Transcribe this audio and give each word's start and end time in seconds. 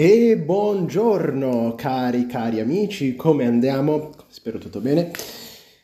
E 0.00 0.36
buongiorno 0.38 1.74
cari 1.74 2.26
cari 2.26 2.60
amici, 2.60 3.16
come 3.16 3.46
andiamo? 3.46 4.12
Spero 4.28 4.58
tutto 4.58 4.78
bene. 4.78 5.10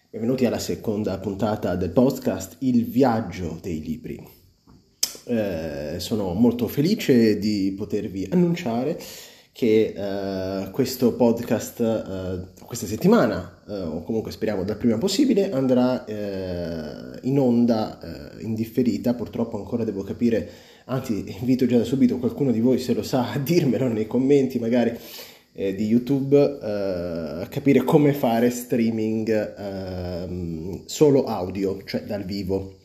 Benvenuti 0.09 0.47
alla 0.47 0.61
seconda 0.61 1.19
puntata 1.19 1.75
del 1.75 1.91
podcast 1.91 2.59
Il 2.61 2.85
viaggio 2.85 3.59
dei 3.61 3.83
libri. 3.83 4.25
Eh, 5.25 5.97
sono 5.99 6.33
molto 6.33 6.69
felice 6.69 7.41
di 7.41 7.75
potervi 7.77 8.29
annunciare 8.31 8.97
che 9.51 9.95
eh, 9.97 10.71
questo 10.71 11.15
podcast 11.15 11.81
eh, 11.81 12.63
questa 12.65 12.87
settimana, 12.87 13.63
eh, 13.69 13.81
o 13.81 14.03
comunque 14.05 14.31
speriamo 14.31 14.63
dal 14.63 14.77
prima 14.77 14.99
possibile, 14.99 15.51
andrà 15.51 16.05
eh, 16.05 17.19
in 17.23 17.39
onda 17.39 17.99
eh, 18.39 18.43
indifferita. 18.43 19.15
Purtroppo 19.15 19.57
ancora 19.57 19.83
devo 19.83 20.05
capire, 20.05 20.49
anzi 20.87 21.25
invito 21.39 21.67
già 21.67 21.79
da 21.79 21.85
subito 21.85 22.19
qualcuno 22.19 22.51
di 22.51 22.61
voi 22.61 22.79
se 22.79 22.95
lo 22.95 23.03
sa 23.03 23.33
a 23.35 23.39
dirmelo 23.39 23.89
nei 23.89 24.07
commenti 24.07 24.59
magari 24.59 24.97
eh, 25.57 25.75
di 25.75 25.87
YouTube, 25.87 26.37
a 26.37 27.47
capire 27.49 27.85
come 27.85 28.13
fare 28.13 28.51
streaming 28.51 29.55
ehm, 29.57 30.83
solo 30.87 31.25
audio, 31.25 31.81
cioè 31.85 32.03
dal 32.03 32.25
vivo 32.25 32.79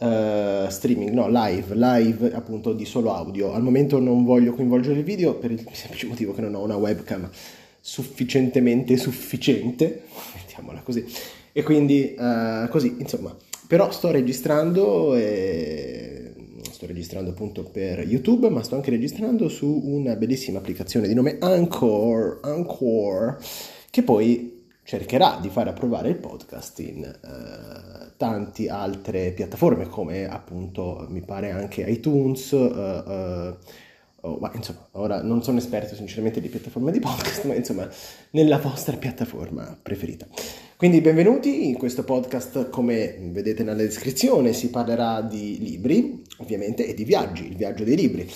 uh, 0.00 0.68
streaming, 0.68 1.10
no, 1.10 1.28
live, 1.28 1.74
live 1.74 2.32
appunto 2.32 2.72
di 2.72 2.84
solo 2.84 3.14
audio. 3.14 3.52
Al 3.52 3.62
momento 3.62 3.98
non 3.98 4.24
voglio 4.24 4.54
coinvolgere 4.54 4.98
il 4.98 5.04
video 5.04 5.34
per 5.34 5.50
il 5.50 5.64
semplice 5.72 6.06
motivo 6.06 6.32
che 6.32 6.40
non 6.40 6.54
ho 6.54 6.62
una 6.62 6.76
webcam 6.76 7.28
sufficientemente 7.82 8.96
sufficiente, 8.96 10.02
mettiamola 10.34 10.80
così. 10.80 11.04
E 11.52 11.62
quindi 11.62 12.14
uh, 12.16 12.68
così, 12.68 12.96
insomma, 12.98 13.34
però 13.66 13.90
sto 13.90 14.10
registrando 14.10 15.14
e 15.14 16.09
sto 16.80 16.86
registrando 16.86 17.30
appunto 17.30 17.62
per 17.64 17.98
YouTube, 17.98 18.48
ma 18.48 18.62
sto 18.62 18.74
anche 18.74 18.88
registrando 18.88 19.50
su 19.50 19.66
una 19.84 20.16
bellissima 20.16 20.60
applicazione 20.60 21.08
di 21.08 21.12
nome 21.12 21.36
Anchor, 21.38 22.40
Anchor 22.42 23.36
che 23.90 24.02
poi 24.02 24.68
cercherà 24.82 25.38
di 25.42 25.50
far 25.50 25.68
approvare 25.68 26.08
il 26.08 26.16
podcast 26.16 26.78
in 26.78 27.04
uh, 27.04 28.16
tante 28.16 28.70
altre 28.70 29.32
piattaforme 29.32 29.88
come 29.88 30.26
appunto 30.26 31.06
mi 31.10 31.20
pare 31.20 31.50
anche 31.50 31.82
iTunes, 31.82 32.50
uh, 32.52 32.56
uh, 32.56 33.56
oh, 34.22 34.38
ma 34.38 34.50
insomma 34.54 34.88
ora 34.92 35.20
non 35.20 35.42
sono 35.42 35.58
esperto 35.58 35.94
sinceramente 35.94 36.40
di 36.40 36.48
piattaforme 36.48 36.92
di 36.92 37.00
podcast, 37.00 37.44
ma 37.44 37.54
insomma 37.56 37.86
nella 38.30 38.56
vostra 38.56 38.96
piattaforma 38.96 39.78
preferita. 39.82 40.26
Quindi 40.78 41.02
benvenuti 41.02 41.68
in 41.68 41.76
questo 41.76 42.04
podcast, 42.04 42.70
come 42.70 43.18
vedete 43.32 43.64
nella 43.64 43.76
descrizione 43.76 44.54
si 44.54 44.70
parlerà 44.70 45.20
di 45.20 45.58
libri 45.58 46.29
ovviamente 46.40 46.86
e 46.86 46.94
di 46.94 47.04
viaggi, 47.04 47.46
il 47.46 47.56
viaggio 47.56 47.84
dei 47.84 47.96
libri. 47.96 48.28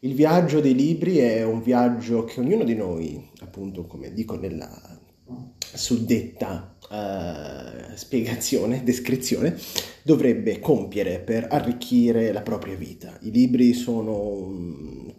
Il 0.00 0.14
viaggio 0.14 0.60
dei 0.60 0.74
libri 0.74 1.18
è 1.18 1.44
un 1.44 1.62
viaggio 1.62 2.24
che 2.24 2.40
ognuno 2.40 2.64
di 2.64 2.74
noi, 2.74 3.30
appunto 3.40 3.86
come 3.86 4.12
dico 4.12 4.36
nella 4.36 4.98
suddetta 5.72 6.76
uh, 6.88 7.94
spiegazione, 7.94 8.82
descrizione, 8.84 9.56
dovrebbe 10.02 10.58
compiere 10.58 11.20
per 11.20 11.46
arricchire 11.50 12.32
la 12.32 12.42
propria 12.42 12.76
vita. 12.76 13.18
I 13.22 13.30
libri 13.30 13.74
sono 13.74 14.16
um, 14.32 15.12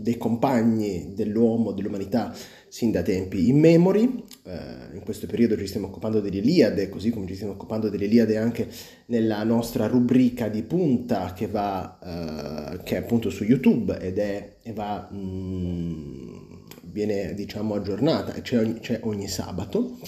dei 0.00 0.16
compagni 0.16 1.12
dell'uomo, 1.14 1.72
dell'umanità, 1.72 2.34
sin 2.68 2.90
da 2.90 3.02
tempi 3.02 3.48
immemori. 3.48 4.24
Uh, 4.42 4.94
in 4.94 5.02
questo 5.04 5.26
periodo 5.26 5.56
ci 5.56 5.66
stiamo 5.66 5.86
occupando 5.86 6.20
dell'Iliade, 6.20 6.88
così 6.88 7.10
come 7.10 7.26
ci 7.26 7.34
stiamo 7.34 7.52
occupando 7.52 7.88
dell'Iliade 7.88 8.36
anche 8.36 8.68
nella 9.06 9.42
nostra 9.44 9.86
rubrica 9.86 10.48
di 10.48 10.62
punta 10.62 11.32
che 11.32 11.46
va, 11.46 11.98
uh, 12.00 12.82
che 12.82 12.96
è 12.96 12.98
appunto 12.98 13.30
su 13.30 13.44
YouTube 13.44 13.98
ed 13.98 14.18
è, 14.18 14.56
e 14.62 14.72
va... 14.72 15.08
Mm, 15.12 16.48
viene 16.92 17.34
diciamo 17.34 17.74
aggiornata 17.74 18.32
c'è 18.40 18.58
ogni, 18.58 18.80
c'è 18.80 19.00
ogni 19.04 19.28
sabato, 19.28 19.98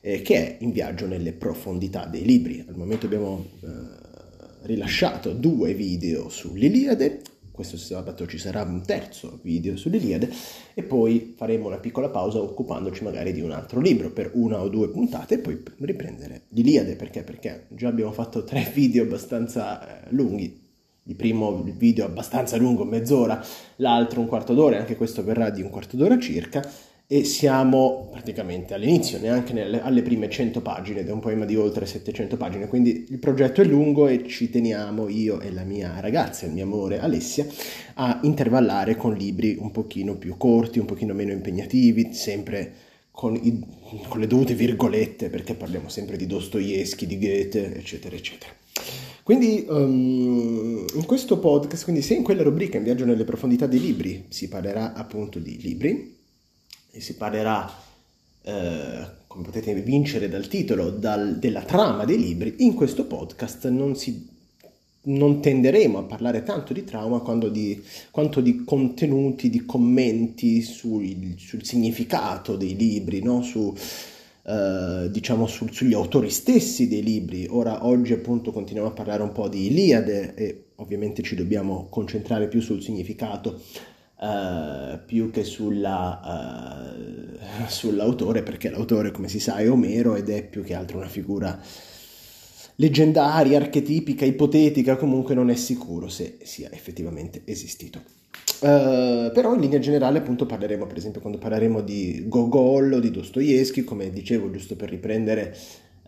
eh, 0.00 0.22
che 0.22 0.34
è 0.36 0.56
in 0.60 0.72
viaggio 0.72 1.06
nelle 1.06 1.32
profondità 1.32 2.06
dei 2.06 2.24
libri. 2.24 2.64
Al 2.66 2.76
momento 2.76 3.06
abbiamo 3.06 3.44
eh, 3.60 3.66
rilasciato 4.62 5.32
due 5.32 5.74
video 5.74 6.28
sull'Iliade, 6.28 7.20
questo 7.58 7.76
sabato 7.76 8.24
ci 8.28 8.38
sarà 8.38 8.62
un 8.62 8.82
terzo 8.86 9.40
video 9.42 9.76
sull'Iliade 9.76 10.30
e 10.74 10.84
poi 10.84 11.34
faremo 11.36 11.66
una 11.66 11.78
piccola 11.78 12.08
pausa 12.08 12.38
occupandoci 12.38 13.02
magari 13.02 13.32
di 13.32 13.40
un 13.40 13.50
altro 13.50 13.80
libro 13.80 14.12
per 14.12 14.30
una 14.34 14.60
o 14.60 14.68
due 14.68 14.88
puntate 14.90 15.34
e 15.34 15.38
poi 15.38 15.60
riprendere 15.80 16.42
l'Iliade 16.50 16.94
perché? 16.94 17.24
Perché 17.24 17.66
già 17.70 17.88
abbiamo 17.88 18.12
fatto 18.12 18.44
tre 18.44 18.62
video 18.72 19.02
abbastanza 19.02 20.04
eh, 20.04 20.06
lunghi. 20.10 20.66
Il 21.02 21.16
primo 21.16 21.64
video 21.64 22.04
abbastanza 22.04 22.56
lungo, 22.56 22.84
mezz'ora, 22.84 23.44
l'altro 23.76 24.20
un 24.20 24.28
quarto 24.28 24.54
d'ora, 24.54 24.78
anche 24.78 24.94
questo 24.94 25.24
verrà 25.24 25.50
di 25.50 25.60
un 25.60 25.70
quarto 25.70 25.96
d'ora 25.96 26.16
circa, 26.20 26.62
e 27.10 27.24
siamo 27.24 28.08
praticamente 28.10 28.74
all'inizio, 28.74 29.18
neanche 29.18 29.54
nelle, 29.54 29.80
alle 29.80 30.02
prime 30.02 30.28
100 30.28 30.60
pagine, 30.60 31.00
ed 31.00 31.08
è 31.08 31.10
un 31.10 31.20
poema 31.20 31.46
di 31.46 31.56
oltre 31.56 31.86
700 31.86 32.36
pagine, 32.36 32.68
quindi 32.68 33.06
il 33.08 33.18
progetto 33.18 33.62
è 33.62 33.64
lungo 33.64 34.08
e 34.08 34.28
ci 34.28 34.50
teniamo 34.50 35.08
io 35.08 35.40
e 35.40 35.50
la 35.50 35.64
mia 35.64 36.00
ragazza, 36.00 36.44
il 36.44 36.52
mio 36.52 36.64
amore 36.64 37.00
Alessia, 37.00 37.46
a 37.94 38.20
intervallare 38.24 38.94
con 38.94 39.14
libri 39.14 39.56
un 39.58 39.70
pochino 39.70 40.16
più 40.16 40.36
corti, 40.36 40.78
un 40.78 40.84
pochino 40.84 41.14
meno 41.14 41.32
impegnativi, 41.32 42.12
sempre 42.12 42.72
con, 43.10 43.34
i, 43.36 43.58
con 44.06 44.20
le 44.20 44.26
dovute 44.26 44.52
virgolette, 44.52 45.30
perché 45.30 45.54
parliamo 45.54 45.88
sempre 45.88 46.18
di 46.18 46.26
Dostoevsky, 46.26 47.06
di 47.06 47.18
Goethe, 47.18 47.74
eccetera, 47.74 48.14
eccetera. 48.16 48.52
Quindi 49.22 49.64
um, 49.66 50.84
in 50.94 51.06
questo 51.06 51.38
podcast, 51.38 51.84
quindi 51.84 52.02
se 52.02 52.14
in 52.14 52.22
quella 52.22 52.42
rubrica 52.42 52.76
in 52.76 52.84
viaggio 52.84 53.06
nelle 53.06 53.24
profondità 53.24 53.66
dei 53.66 53.80
libri 53.80 54.26
si 54.28 54.48
parlerà 54.48 54.92
appunto 54.92 55.38
di 55.38 55.58
libri 55.60 56.16
e 56.90 57.00
si 57.00 57.16
parlerà, 57.16 57.70
eh, 58.42 59.06
come 59.26 59.44
potete 59.44 59.74
vincere 59.74 60.28
dal 60.28 60.48
titolo, 60.48 60.90
dal, 60.90 61.38
della 61.38 61.62
trama 61.62 62.04
dei 62.04 62.18
libri, 62.18 62.56
in 62.58 62.74
questo 62.74 63.04
podcast 63.04 63.68
non, 63.68 63.94
si, 63.96 64.28
non 65.02 65.40
tenderemo 65.40 65.98
a 65.98 66.02
parlare 66.04 66.42
tanto 66.42 66.72
di 66.72 66.84
trauma 66.84 67.20
quanto 67.20 67.48
di, 67.48 67.82
quanto 68.10 68.40
di 68.40 68.64
contenuti, 68.64 69.50
di 69.50 69.64
commenti 69.64 70.62
sul, 70.62 71.34
sul 71.36 71.64
significato 71.64 72.56
dei 72.56 72.74
libri, 72.74 73.22
no? 73.22 73.42
su 73.42 73.74
eh, 74.48 75.10
diciamo 75.10 75.46
sul, 75.46 75.70
sugli 75.72 75.92
autori 75.92 76.30
stessi 76.30 76.88
dei 76.88 77.02
libri. 77.02 77.46
Ora 77.50 77.84
oggi 77.86 78.14
appunto 78.14 78.50
continuiamo 78.50 78.88
a 78.88 78.94
parlare 78.94 79.22
un 79.22 79.32
po' 79.32 79.46
di 79.46 79.66
Iliade 79.66 80.34
e 80.34 80.64
ovviamente 80.76 81.22
ci 81.22 81.34
dobbiamo 81.34 81.86
concentrare 81.90 82.48
più 82.48 82.62
sul 82.62 82.82
significato 82.82 83.60
uh, 84.18 84.98
più 85.04 85.30
che 85.30 85.44
sulla, 85.44 86.92
uh, 86.94 87.66
sull'autore 87.68 88.42
perché 88.42 88.70
l'autore 88.70 89.10
come 89.10 89.28
si 89.28 89.40
sa 89.40 89.56
è 89.56 89.70
Omero 89.70 90.14
ed 90.14 90.28
è 90.28 90.44
più 90.44 90.62
che 90.62 90.74
altro 90.74 90.98
una 90.98 91.08
figura 91.08 91.58
leggendaria, 92.76 93.58
archetipica, 93.58 94.24
ipotetica, 94.24 94.96
comunque 94.96 95.34
non 95.34 95.50
è 95.50 95.56
sicuro 95.56 96.08
se 96.08 96.38
sia 96.42 96.70
effettivamente 96.70 97.42
esistito. 97.44 98.02
Uh, 98.60 99.30
però 99.32 99.54
in 99.54 99.60
linea 99.60 99.78
generale 99.78 100.18
appunto 100.18 100.44
parleremo 100.44 100.84
per 100.84 100.96
esempio 100.96 101.20
quando 101.20 101.38
parleremo 101.38 101.80
di 101.80 102.24
Gogol 102.26 102.94
o 102.94 102.98
di 102.98 103.12
Dostoevsky 103.12 103.84
come 103.84 104.10
dicevo 104.10 104.50
giusto 104.50 104.74
per 104.74 104.90
riprendere 104.90 105.56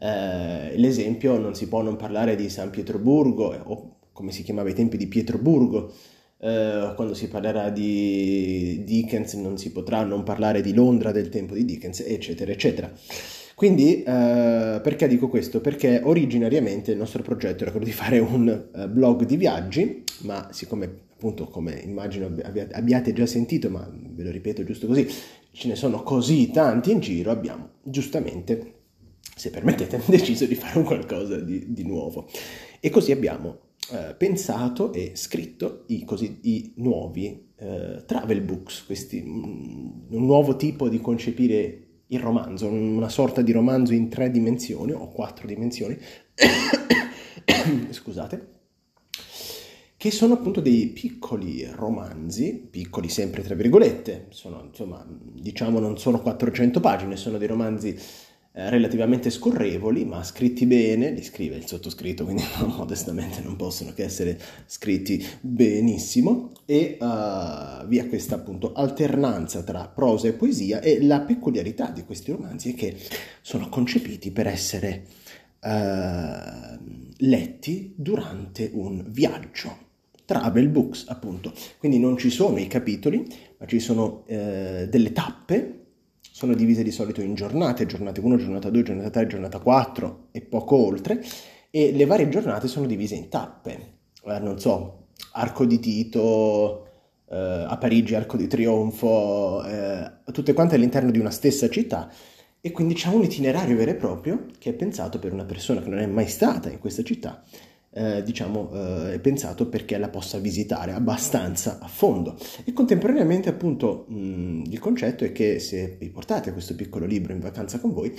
l'esempio 0.00 1.38
non 1.38 1.54
si 1.54 1.68
può 1.68 1.82
non 1.82 1.94
parlare 1.94 2.34
di 2.34 2.48
San 2.48 2.70
Pietroburgo 2.70 3.54
o 3.64 3.96
come 4.12 4.32
si 4.32 4.42
chiamava 4.42 4.68
ai 4.68 4.74
tempi 4.74 4.96
di 4.96 5.06
Pietroburgo 5.06 5.92
uh, 6.40 6.94
quando 6.94 7.14
si 7.14 7.28
parlerà 7.28 7.70
di 7.70 8.82
Dickens 8.84 9.34
non 9.34 9.56
si 9.58 9.72
potrà 9.72 10.02
non 10.02 10.22
parlare 10.22 10.60
di 10.60 10.74
Londra 10.74 11.12
del 11.12 11.28
tempo 11.28 11.54
di 11.54 11.64
Dickens 11.64 12.00
eccetera 12.00 12.50
eccetera 12.52 12.92
quindi 13.54 14.02
perché 14.02 15.06
dico 15.06 15.28
questo? 15.28 15.60
Perché 15.60 16.00
originariamente 16.02 16.92
il 16.92 16.96
nostro 16.96 17.22
progetto 17.22 17.64
era 17.64 17.70
quello 17.70 17.84
di 17.84 17.92
fare 17.92 18.18
un 18.18 18.68
blog 18.88 19.26
di 19.26 19.36
viaggi 19.36 20.02
ma 20.22 20.48
siccome 20.50 21.08
appunto 21.20 21.44
come 21.48 21.78
immagino 21.84 22.34
abbiate 22.72 23.12
già 23.12 23.26
sentito, 23.26 23.68
ma 23.68 23.86
ve 23.92 24.22
lo 24.22 24.30
ripeto 24.30 24.64
giusto 24.64 24.86
così, 24.86 25.06
ce 25.52 25.68
ne 25.68 25.76
sono 25.76 26.02
così 26.02 26.50
tanti 26.50 26.92
in 26.92 27.00
giro, 27.00 27.30
abbiamo 27.30 27.72
giustamente, 27.82 28.76
se 29.36 29.50
permettete, 29.50 30.00
deciso 30.08 30.46
di 30.46 30.54
fare 30.54 30.78
un 30.78 30.84
qualcosa 30.84 31.38
di, 31.38 31.74
di 31.74 31.84
nuovo. 31.84 32.26
E 32.80 32.88
così 32.88 33.12
abbiamo 33.12 33.58
eh, 33.92 34.14
pensato 34.14 34.92
e 34.92 35.12
scritto 35.14 35.84
i, 35.88 36.04
così, 36.04 36.38
i 36.42 36.72
nuovi 36.76 37.48
eh, 37.56 38.02
travel 38.06 38.40
books, 38.40 38.84
questi, 38.84 39.20
un, 39.20 40.06
un 40.08 40.24
nuovo 40.24 40.56
tipo 40.56 40.88
di 40.88 41.00
concepire 41.00 41.86
il 42.06 42.18
romanzo, 42.18 42.66
una 42.66 43.08
sorta 43.08 43.42
di 43.42 43.52
romanzo 43.52 43.92
in 43.92 44.08
tre 44.08 44.30
dimensioni 44.30 44.92
o 44.92 45.08
quattro 45.08 45.46
dimensioni. 45.46 45.96
Scusate 47.90 48.58
che 50.00 50.10
sono 50.10 50.32
appunto 50.32 50.62
dei 50.62 50.86
piccoli 50.86 51.62
romanzi, 51.70 52.54
piccoli 52.70 53.10
sempre 53.10 53.42
tra 53.42 53.54
virgolette, 53.54 54.28
sono 54.30 54.64
insomma, 54.68 55.06
diciamo 55.06 55.78
non 55.78 55.98
sono 55.98 56.22
400 56.22 56.80
pagine, 56.80 57.16
sono 57.16 57.36
dei 57.36 57.46
romanzi 57.46 57.94
relativamente 58.68 59.30
scorrevoli, 59.30 60.04
ma 60.04 60.22
scritti 60.22 60.66
bene, 60.66 61.10
li 61.10 61.22
scrive 61.22 61.56
il 61.56 61.66
sottoscritto, 61.66 62.24
quindi 62.24 62.42
modestamente 62.76 63.40
non 63.40 63.56
possono 63.56 63.92
che 63.92 64.04
essere 64.04 64.38
scritti 64.66 65.24
benissimo 65.40 66.52
e 66.66 66.96
uh, 67.00 67.86
via 67.86 68.06
questa 68.08 68.34
appunto 68.36 68.72
alternanza 68.72 69.62
tra 69.62 69.86
prosa 69.88 70.28
e 70.28 70.32
poesia 70.32 70.80
e 70.80 71.02
la 71.02 71.20
peculiarità 71.20 71.90
di 71.90 72.04
questi 72.04 72.32
romanzi 72.32 72.72
è 72.72 72.74
che 72.74 72.96
sono 73.40 73.68
concepiti 73.68 74.30
per 74.30 74.46
essere 74.46 75.04
uh, 75.60 76.78
letti 77.18 77.94
durante 77.96 78.70
un 78.72 79.04
viaggio. 79.08 79.88
Travel 80.24 80.68
books, 80.68 81.06
appunto. 81.08 81.52
Quindi 81.78 81.98
non 81.98 82.16
ci 82.16 82.30
sono 82.30 82.58
i 82.58 82.68
capitoli, 82.68 83.26
ma 83.58 83.66
ci 83.66 83.80
sono 83.80 84.24
uh, 84.26 84.86
delle 84.86 85.12
tappe 85.12 85.79
sono 86.40 86.54
divise 86.54 86.82
di 86.82 86.90
solito 86.90 87.20
in 87.20 87.34
giornate, 87.34 87.84
giornata 87.84 88.18
1, 88.18 88.36
giornata 88.38 88.70
2, 88.70 88.82
giornata 88.82 89.10
3, 89.10 89.26
giornata 89.26 89.58
4 89.58 90.28
e 90.30 90.40
poco 90.40 90.74
oltre, 90.74 91.22
e 91.68 91.92
le 91.92 92.06
varie 92.06 92.30
giornate 92.30 92.66
sono 92.66 92.86
divise 92.86 93.14
in 93.14 93.28
tappe. 93.28 93.98
Eh, 94.24 94.38
non 94.38 94.58
so, 94.58 95.08
Arco 95.32 95.66
di 95.66 95.78
Tito, 95.78 96.86
eh, 97.28 97.36
a 97.36 97.76
Parigi 97.76 98.14
Arco 98.14 98.38
di 98.38 98.46
Trionfo, 98.46 99.62
eh, 99.66 100.10
tutte 100.32 100.54
quante 100.54 100.76
all'interno 100.76 101.10
di 101.10 101.18
una 101.18 101.28
stessa 101.28 101.68
città, 101.68 102.10
e 102.62 102.70
quindi 102.70 102.94
c'è 102.94 103.10
un 103.10 103.22
itinerario 103.22 103.76
vero 103.76 103.90
e 103.90 103.96
proprio 103.96 104.46
che 104.56 104.70
è 104.70 104.72
pensato 104.72 105.18
per 105.18 105.34
una 105.34 105.44
persona 105.44 105.82
che 105.82 105.90
non 105.90 105.98
è 105.98 106.06
mai 106.06 106.26
stata 106.26 106.70
in 106.70 106.78
questa 106.78 107.02
città 107.02 107.42
eh, 107.92 108.22
diciamo, 108.22 108.70
eh, 108.72 109.18
pensato 109.20 109.68
perché 109.68 109.98
la 109.98 110.08
possa 110.08 110.38
visitare 110.38 110.92
abbastanza 110.92 111.78
a 111.80 111.88
fondo. 111.88 112.36
E 112.64 112.72
contemporaneamente, 112.72 113.48
appunto, 113.48 114.06
mh, 114.08 114.64
il 114.70 114.78
concetto 114.78 115.24
è 115.24 115.32
che 115.32 115.58
se 115.58 115.96
vi 115.98 116.08
portate 116.10 116.52
questo 116.52 116.74
piccolo 116.74 117.06
libro 117.06 117.32
in 117.32 117.40
vacanza 117.40 117.80
con 117.80 117.92
voi, 117.92 118.16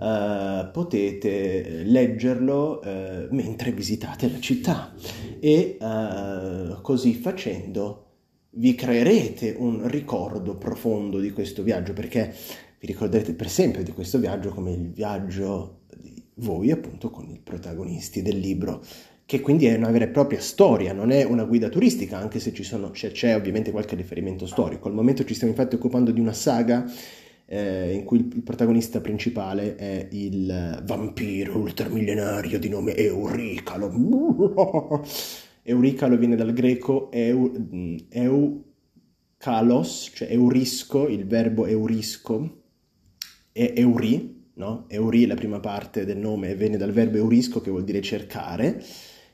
eh, 0.00 0.68
potete 0.72 1.82
leggerlo 1.84 2.82
eh, 2.82 3.28
mentre 3.30 3.72
visitate 3.72 4.30
la 4.30 4.38
città 4.38 4.92
e 5.40 5.78
eh, 5.80 6.76
così 6.82 7.14
facendo 7.14 8.04
vi 8.50 8.74
creerete 8.74 9.54
un 9.58 9.88
ricordo 9.88 10.56
profondo 10.56 11.18
di 11.18 11.30
questo 11.30 11.62
viaggio 11.62 11.94
perché 11.94 12.34
vi 12.78 12.86
ricorderete 12.86 13.32
per 13.32 13.48
sempre 13.48 13.82
di 13.82 13.92
questo 13.92 14.18
viaggio 14.18 14.50
come 14.50 14.72
il 14.72 14.90
viaggio 14.90 15.80
di 15.96 16.22
voi 16.34 16.70
appunto 16.70 17.10
con 17.10 17.28
i 17.30 17.40
protagonisti 17.42 18.20
del 18.20 18.38
libro 18.38 18.82
che 19.28 19.40
quindi 19.40 19.66
è 19.66 19.76
una 19.76 19.90
vera 19.90 20.06
e 20.06 20.08
propria 20.08 20.40
storia, 20.40 20.94
non 20.94 21.10
è 21.10 21.22
una 21.22 21.44
guida 21.44 21.68
turistica, 21.68 22.16
anche 22.16 22.40
se 22.40 22.50
sono, 22.64 22.92
c'è, 22.92 23.10
c'è, 23.10 23.36
ovviamente 23.36 23.70
qualche 23.70 23.94
riferimento 23.94 24.46
storico. 24.46 24.88
Al 24.88 24.94
momento 24.94 25.22
ci 25.22 25.34
stiamo 25.34 25.52
infatti 25.52 25.74
occupando 25.74 26.12
di 26.12 26.18
una 26.18 26.32
saga 26.32 26.90
eh, 27.44 27.92
in 27.92 28.04
cui 28.04 28.20
il, 28.20 28.42
protagonista 28.42 29.02
principale 29.02 29.76
è 29.76 30.08
il 30.12 30.82
vampiro 30.82 31.58
ultramillenario 31.58 32.58
di 32.58 32.70
nome 32.70 32.96
Euricalo. 32.96 33.92
Euricalo 35.60 36.16
viene 36.16 36.34
dal 36.34 36.54
greco 36.54 37.12
eu, 37.12 37.52
eukalos, 38.08 40.10
cioè 40.14 40.28
eurisco, 40.30 41.06
il 41.06 41.26
verbo 41.26 41.66
eurisco, 41.66 42.62
e 43.52 43.74
euri, 43.76 44.46
no? 44.54 44.86
Euri, 44.88 45.26
la 45.26 45.34
prima 45.34 45.60
parte 45.60 46.06
del 46.06 46.16
nome, 46.16 46.54
viene 46.54 46.78
dal 46.78 46.92
verbo 46.92 47.18
eurisco 47.18 47.60
che 47.60 47.68
vuol 47.68 47.84
dire 47.84 48.00
cercare, 48.00 48.82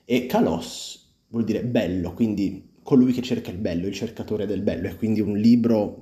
e 0.04 0.26
kalos 0.26 1.02
vuol 1.28 1.44
dire 1.44 1.64
bello, 1.64 2.14
quindi 2.14 2.72
colui 2.82 3.12
che 3.12 3.22
cerca 3.22 3.50
il 3.50 3.56
bello, 3.56 3.86
il 3.86 3.94
cercatore 3.94 4.46
del 4.46 4.62
bello, 4.62 4.88
è 4.88 4.96
quindi 4.96 5.20
un 5.20 5.36
libro 5.36 6.00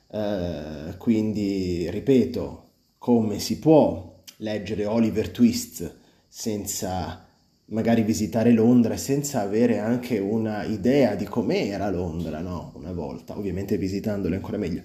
Eh, 0.08 0.96
quindi, 0.98 1.90
ripeto, 1.90 2.68
come 2.98 3.40
si 3.40 3.58
può 3.58 4.20
leggere 4.36 4.86
Oliver 4.86 5.30
Twist 5.30 5.96
senza 6.28 7.26
magari 7.66 8.02
visitare 8.02 8.52
Londra 8.52 8.96
senza 8.96 9.40
avere 9.40 9.78
anche 9.78 10.18
una 10.18 10.62
idea 10.64 11.14
di 11.14 11.24
com'era 11.24 11.90
Londra, 11.90 12.40
no? 12.40 12.72
Una 12.76 12.92
volta, 12.92 13.36
ovviamente 13.36 13.76
visitandole 13.76 14.36
ancora 14.36 14.58
meglio. 14.58 14.82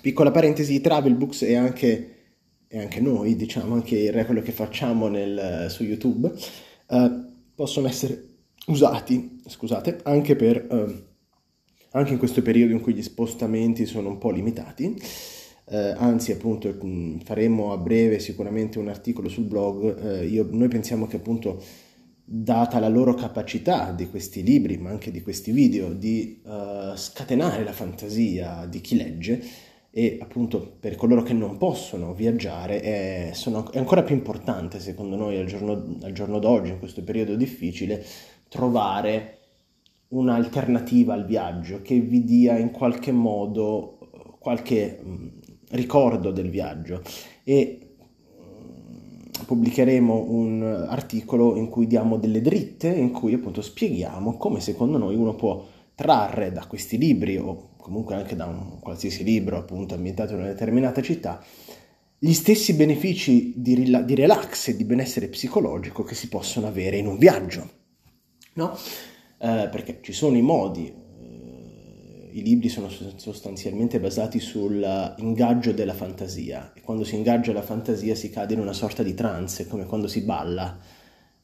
Piccola 0.00 0.30
parentesi, 0.30 0.80
Travel 0.80 1.14
Books 1.14 1.44
è 1.44 1.54
anche 1.54 2.17
e 2.68 2.78
anche 2.78 3.00
noi, 3.00 3.34
diciamo, 3.34 3.74
anche 3.74 4.10
quello 4.26 4.42
che 4.42 4.52
facciamo 4.52 5.08
nel, 5.08 5.66
su 5.70 5.84
YouTube, 5.84 6.30
eh, 6.88 7.24
possono 7.54 7.88
essere 7.88 8.24
usati, 8.66 9.40
scusate, 9.46 10.00
anche, 10.04 10.36
per, 10.36 10.66
eh, 10.70 11.04
anche 11.92 12.12
in 12.12 12.18
questo 12.18 12.42
periodo 12.42 12.72
in 12.72 12.80
cui 12.80 12.94
gli 12.94 13.02
spostamenti 13.02 13.86
sono 13.86 14.08
un 14.08 14.18
po' 14.18 14.30
limitati. 14.30 14.94
Eh, 15.70 15.94
anzi, 15.96 16.32
appunto, 16.32 16.74
mm, 16.84 17.18
faremo 17.20 17.72
a 17.72 17.78
breve 17.78 18.18
sicuramente 18.18 18.78
un 18.78 18.88
articolo 18.88 19.28
sul 19.28 19.44
blog. 19.44 20.20
Eh, 20.20 20.26
io, 20.26 20.46
noi 20.50 20.68
pensiamo 20.68 21.06
che 21.06 21.16
appunto, 21.16 21.62
data 22.30 22.78
la 22.78 22.88
loro 22.88 23.14
capacità 23.14 23.92
di 23.92 24.08
questi 24.08 24.42
libri, 24.42 24.76
ma 24.76 24.90
anche 24.90 25.10
di 25.10 25.22
questi 25.22 25.50
video, 25.50 25.94
di 25.94 26.42
uh, 26.44 26.94
scatenare 26.94 27.64
la 27.64 27.72
fantasia 27.72 28.66
di 28.66 28.82
chi 28.82 28.96
legge, 28.96 29.42
e 29.98 30.16
appunto 30.20 30.76
per 30.78 30.94
coloro 30.94 31.24
che 31.24 31.32
non 31.32 31.58
possono 31.58 32.14
viaggiare 32.14 32.80
è, 32.80 33.30
sono, 33.32 33.68
è 33.72 33.78
ancora 33.78 34.04
più 34.04 34.14
importante 34.14 34.78
secondo 34.78 35.16
noi 35.16 35.36
al 35.36 35.46
giorno, 35.46 35.96
al 36.02 36.12
giorno 36.12 36.38
d'oggi, 36.38 36.70
in 36.70 36.78
questo 36.78 37.02
periodo 37.02 37.34
difficile, 37.34 38.06
trovare 38.48 39.38
un'alternativa 40.10 41.14
al 41.14 41.26
viaggio 41.26 41.82
che 41.82 41.98
vi 41.98 42.22
dia 42.22 42.56
in 42.58 42.70
qualche 42.70 43.10
modo 43.10 44.36
qualche 44.38 45.02
ricordo 45.70 46.30
del 46.30 46.48
viaggio. 46.48 47.02
E 47.42 47.80
pubblicheremo 49.46 50.26
un 50.28 50.86
articolo 50.88 51.56
in 51.56 51.68
cui 51.68 51.88
diamo 51.88 52.18
delle 52.18 52.40
dritte 52.40 52.86
in 52.86 53.10
cui 53.10 53.34
appunto 53.34 53.62
spieghiamo 53.62 54.36
come 54.36 54.60
secondo 54.60 54.96
noi 54.96 55.16
uno 55.16 55.34
può 55.34 55.66
trarre 55.96 56.52
da 56.52 56.66
questi 56.66 56.98
libri 56.98 57.36
o 57.36 57.70
comunque 57.88 58.14
anche 58.16 58.36
da 58.36 58.44
un 58.44 58.80
qualsiasi 58.80 59.24
libro 59.24 59.56
appunto 59.56 59.94
ambientato 59.94 60.34
in 60.34 60.40
una 60.40 60.48
determinata 60.48 61.00
città, 61.00 61.42
gli 62.18 62.34
stessi 62.34 62.74
benefici 62.74 63.54
di, 63.56 63.74
rila- 63.74 64.02
di 64.02 64.14
relax 64.14 64.68
e 64.68 64.76
di 64.76 64.84
benessere 64.84 65.28
psicologico 65.28 66.02
che 66.02 66.14
si 66.14 66.28
possono 66.28 66.66
avere 66.66 66.98
in 66.98 67.06
un 67.06 67.16
viaggio, 67.16 67.70
no? 68.54 68.76
Eh, 69.38 69.68
perché 69.70 70.00
ci 70.02 70.12
sono 70.12 70.36
i 70.36 70.42
modi, 70.42 70.86
eh, 70.86 72.28
i 72.32 72.42
libri 72.42 72.68
sono 72.68 72.90
sostanzialmente 73.16 73.98
basati 74.00 74.38
sull'ingaggio 74.38 75.72
della 75.72 75.94
fantasia 75.94 76.72
e 76.74 76.82
quando 76.82 77.04
si 77.04 77.14
ingaggia 77.14 77.54
la 77.54 77.62
fantasia 77.62 78.14
si 78.14 78.28
cade 78.28 78.52
in 78.52 78.60
una 78.60 78.74
sorta 78.74 79.02
di 79.02 79.14
trance, 79.14 79.66
come 79.66 79.86
quando 79.86 80.08
si 80.08 80.20
balla, 80.20 80.78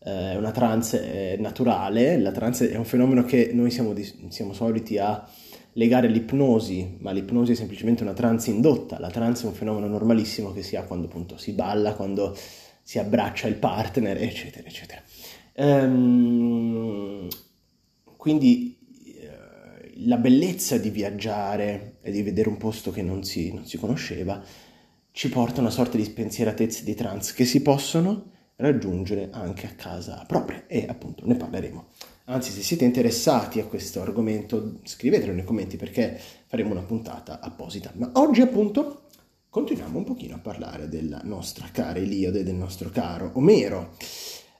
eh, 0.01 0.37
una 0.37 0.51
trance 0.51 1.37
naturale, 1.39 2.19
la 2.19 2.33
trance 2.33 2.71
è 2.71 2.77
un 2.77 2.85
fenomeno 2.85 3.25
che 3.25 3.53
noi 3.55 3.71
siamo, 3.71 3.95
siamo 4.29 4.53
soliti 4.53 4.99
a 4.99 5.27
legare 5.75 6.09
l'ipnosi, 6.09 6.97
ma 7.01 7.13
l'ipnosi 7.13 7.53
è 7.53 7.55
semplicemente 7.55 8.03
una 8.03 8.13
trance 8.13 8.51
indotta, 8.51 8.99
la 8.99 9.11
trance 9.11 9.45
è 9.45 9.49
un 9.49 9.55
fenomeno 9.55 9.87
normalissimo 9.87 10.53
che 10.53 10.63
si 10.63 10.77
ha 10.77 10.83
quando 10.83 11.07
appunto 11.07 11.37
si 11.37 11.53
balla, 11.53 11.95
quando 11.95 12.37
si 12.83 12.99
abbraccia 12.99 13.47
il 13.47 13.55
partner, 13.55 14.21
eccetera, 14.21 14.67
eccetera. 14.69 15.03
Ehm, 15.55 17.29
quindi 18.17 18.77
eh, 19.05 19.93
la 20.07 20.17
bellezza 20.17 20.79
di 20.79 20.91
viaggiare 20.91 21.97
e 22.03 22.11
di 22.11 22.23
vedere 22.23 22.49
un 22.49 22.57
posto 22.57 22.91
che 22.91 23.03
non 23.03 23.25
si, 23.25 23.53
non 23.53 23.65
si 23.65 23.79
conosceva 23.79 24.43
ci 25.11 25.29
porta 25.29 25.59
a 25.59 25.61
una 25.61 25.71
sorta 25.71 25.97
di 25.97 26.05
spensieratezze 26.05 26.83
di 26.83 26.95
trance 26.95 27.35
che 27.35 27.45
si 27.45 27.63
possono 27.63 28.33
raggiungere 28.57 29.29
anche 29.31 29.67
a 29.67 29.75
casa 29.77 30.25
propria 30.27 30.65
e 30.67 30.87
appunto 30.89 31.25
ne 31.27 31.37
parleremo 31.37 31.87
Anzi, 32.27 32.53
se 32.53 32.63
siete 32.63 32.87
interessati 32.87 33.61
a 33.61 33.67
questo 33.67 34.01
argomento, 34.01 34.79
scrivetelo 34.83 35.35
nei 35.35 35.45
commenti 35.45 35.77
perché 35.77 36.19
faremo 36.47 36.71
una 36.71 36.81
puntata 36.81 37.39
apposita. 37.39 37.93
Ma 37.97 38.13
oggi 38.15 38.41
appunto 38.41 39.03
continuiamo 39.51 39.99
un 39.99 40.05
pochino 40.05 40.37
a 40.37 40.39
parlare 40.39 40.89
della 40.89 41.21
nostra 41.23 41.69
cara 41.71 41.99
Eliade, 41.99 42.43
del 42.43 42.55
nostro 42.55 42.89
caro 42.89 43.33
Omero. 43.35 43.91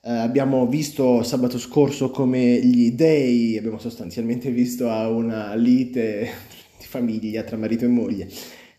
Eh, 0.03 0.11
abbiamo 0.11 0.67
visto 0.67 1.23
sabato 1.23 1.59
scorso 1.59 2.11
come 2.11 2.61
gli 2.61 2.93
dei, 2.93 3.57
abbiamo 3.57 3.79
sostanzialmente 3.79 4.51
visto 4.51 4.91
a 4.91 5.09
una 5.09 5.55
lite 5.55 6.29
di 6.79 6.85
famiglia 6.85 7.45
tra 7.45 7.57
marito 7.57 7.87
e 7.87 7.89
moglie, 7.89 8.29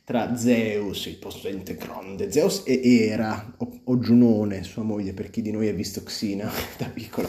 tra 0.04 0.38
Zeus, 0.38 1.08
il 1.08 1.18
possente 1.18 1.76
grande 1.76 2.32
Zeus, 2.32 2.62
e 2.68 3.08
Era, 3.08 3.56
o, 3.58 3.80
o 3.86 3.98
Giunone, 3.98 4.62
sua 4.62 4.84
moglie, 4.84 5.14
per 5.14 5.32
chi 5.32 5.42
di 5.42 5.50
noi 5.50 5.70
ha 5.70 5.74
visto 5.74 6.04
Xina 6.04 6.52
da 6.78 6.86
piccolo, 6.86 7.28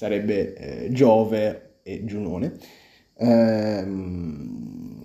sarebbe 0.00 0.54
eh, 0.54 0.92
Giove 0.92 1.80
e 1.82 2.06
Giunone. 2.06 2.54
Ehm, 3.18 5.04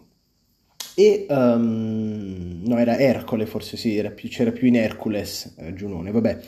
e 0.96 1.26
um, 1.28 2.62
no, 2.66 2.78
era 2.78 2.98
Ercole, 2.98 3.46
forse 3.46 3.76
sì, 3.76 4.02
più, 4.16 4.30
c'era 4.30 4.54
più 4.54 4.68
in 4.70 4.78
Hercules 4.78 5.56
eh, 5.58 5.74
Giunone, 5.74 6.12
vabbè 6.12 6.40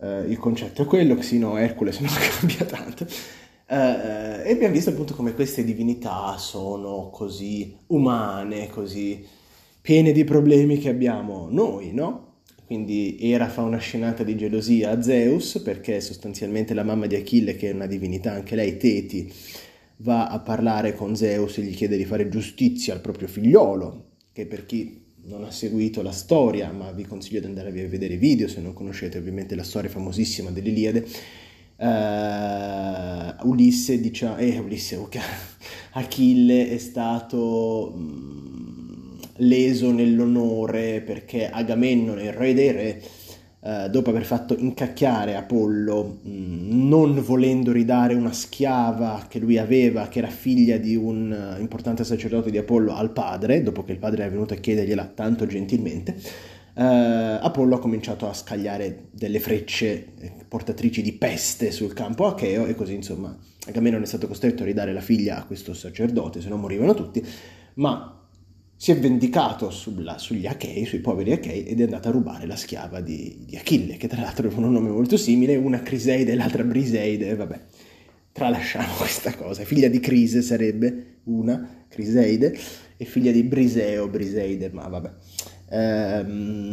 Uh, 0.00 0.30
il 0.30 0.38
concetto 0.38 0.82
è 0.82 0.84
quello, 0.84 1.20
sì, 1.22 1.38
no, 1.38 1.56
Ercole 1.56 1.90
se 1.90 2.02
non 2.02 2.12
cambia 2.38 2.64
tanto. 2.64 3.02
Uh, 3.68 4.46
e 4.46 4.52
abbiamo 4.52 4.72
visto 4.72 4.90
appunto 4.90 5.12
come 5.12 5.34
queste 5.34 5.64
divinità 5.64 6.36
sono 6.38 7.10
così 7.10 7.76
umane, 7.88 8.68
così 8.68 9.26
piene 9.80 10.12
di 10.12 10.22
problemi 10.22 10.78
che 10.78 10.88
abbiamo 10.88 11.48
noi, 11.50 11.92
no? 11.92 12.27
Quindi 12.68 13.16
Era 13.18 13.48
fa 13.48 13.62
una 13.62 13.78
scenata 13.78 14.22
di 14.22 14.36
gelosia 14.36 14.90
a 14.90 15.00
Zeus 15.00 15.58
perché 15.64 16.02
sostanzialmente 16.02 16.74
la 16.74 16.82
mamma 16.82 17.06
di 17.06 17.14
Achille, 17.14 17.56
che 17.56 17.70
è 17.70 17.72
una 17.72 17.86
divinità 17.86 18.32
anche 18.32 18.54
lei, 18.54 18.76
Teti, 18.76 19.32
va 20.00 20.26
a 20.26 20.38
parlare 20.40 20.94
con 20.94 21.16
Zeus 21.16 21.56
e 21.56 21.62
gli 21.62 21.74
chiede 21.74 21.96
di 21.96 22.04
fare 22.04 22.28
giustizia 22.28 22.92
al 22.92 23.00
proprio 23.00 23.26
figliolo, 23.26 24.16
che 24.34 24.44
per 24.44 24.66
chi 24.66 25.02
non 25.22 25.44
ha 25.44 25.50
seguito 25.50 26.02
la 26.02 26.12
storia, 26.12 26.70
ma 26.70 26.92
vi 26.92 27.06
consiglio 27.06 27.40
di 27.40 27.46
andare 27.46 27.70
a 27.70 27.72
vedere 27.72 28.12
i 28.12 28.18
video 28.18 28.48
se 28.48 28.60
non 28.60 28.74
conoscete 28.74 29.16
ovviamente 29.16 29.54
la 29.54 29.62
storia 29.62 29.88
famosissima 29.88 30.50
dell'Iliade. 30.50 31.06
Uh, 31.78 33.48
Ulisse 33.48 33.98
dice, 33.98 34.36
eh, 34.36 34.58
Ulisse, 34.58 34.96
okay. 34.96 35.22
Achille 35.92 36.68
è 36.68 36.76
stato 36.76 37.94
mh, 37.96 38.87
leso 39.38 39.92
nell'onore 39.92 41.00
perché 41.00 41.48
Agamennone, 41.50 42.24
il 42.24 42.32
re 42.32 42.54
dei 42.54 42.72
re, 42.72 43.02
eh, 43.60 43.88
dopo 43.90 44.10
aver 44.10 44.24
fatto 44.24 44.56
incacchiare 44.56 45.34
Apollo, 45.34 46.20
mh, 46.22 46.30
mm, 46.30 46.88
non 46.88 47.20
volendo 47.20 47.72
ridare 47.72 48.14
una 48.14 48.32
schiava 48.32 49.26
che 49.28 49.40
lui 49.40 49.58
aveva, 49.58 50.06
che 50.06 50.20
era 50.20 50.28
figlia 50.28 50.76
di 50.76 50.94
un 50.94 51.56
uh, 51.56 51.60
importante 51.60 52.04
sacerdote 52.04 52.52
di 52.52 52.58
Apollo, 52.58 52.94
al 52.94 53.10
padre, 53.10 53.62
dopo 53.64 53.82
che 53.82 53.92
il 53.92 53.98
padre 53.98 54.22
era 54.22 54.30
venuto 54.30 54.54
a 54.54 54.58
chiedergliela 54.58 55.10
tanto 55.12 55.44
gentilmente, 55.46 56.12
uh, 56.74 57.42
Apollo 57.42 57.74
ha 57.74 57.80
cominciato 57.80 58.28
a 58.28 58.32
scagliare 58.32 59.08
delle 59.10 59.40
frecce 59.40 60.06
portatrici 60.46 61.02
di 61.02 61.12
peste 61.12 61.72
sul 61.72 61.92
campo 61.92 62.26
acheo 62.26 62.64
e 62.64 62.76
così 62.76 62.94
insomma 62.94 63.36
Agamennone 63.66 64.04
è 64.04 64.06
stato 64.06 64.28
costretto 64.28 64.62
a 64.62 64.66
ridare 64.66 64.92
la 64.92 65.00
figlia 65.00 65.38
a 65.38 65.44
questo 65.44 65.74
sacerdote, 65.74 66.40
se 66.40 66.48
no 66.48 66.56
morivano 66.56 66.94
tutti, 66.94 67.22
ma 67.74 68.17
si 68.80 68.92
è 68.92 68.96
vendicato 68.96 69.70
sulla, 69.70 70.18
sugli 70.18 70.46
Achei, 70.46 70.84
sui 70.84 71.00
poveri 71.00 71.32
Achei, 71.32 71.64
ed 71.64 71.80
è 71.80 71.82
andato 71.82 72.06
a 72.08 72.12
rubare 72.12 72.46
la 72.46 72.54
schiava 72.54 73.00
di, 73.00 73.42
di 73.44 73.56
Achille, 73.56 73.96
che 73.96 74.06
tra 74.06 74.20
l'altro 74.20 74.46
aveva 74.46 74.64
un 74.64 74.72
nome 74.72 74.90
molto 74.90 75.16
simile, 75.16 75.56
una 75.56 75.82
Criseide 75.82 76.30
e 76.30 76.36
l'altra 76.36 76.62
Briseide, 76.62 77.34
vabbè, 77.34 77.60
tralasciamo 78.30 78.94
questa 79.02 79.34
cosa. 79.34 79.64
Figlia 79.64 79.88
di 79.88 79.98
Crise 79.98 80.42
sarebbe 80.42 81.16
una, 81.24 81.86
Criseide, 81.88 82.56
e 82.96 83.04
figlia 83.04 83.32
di 83.32 83.42
Briseo, 83.42 84.06
Briseide, 84.06 84.70
ma 84.72 84.86
vabbè. 84.86 85.10
Ehm, 85.70 86.68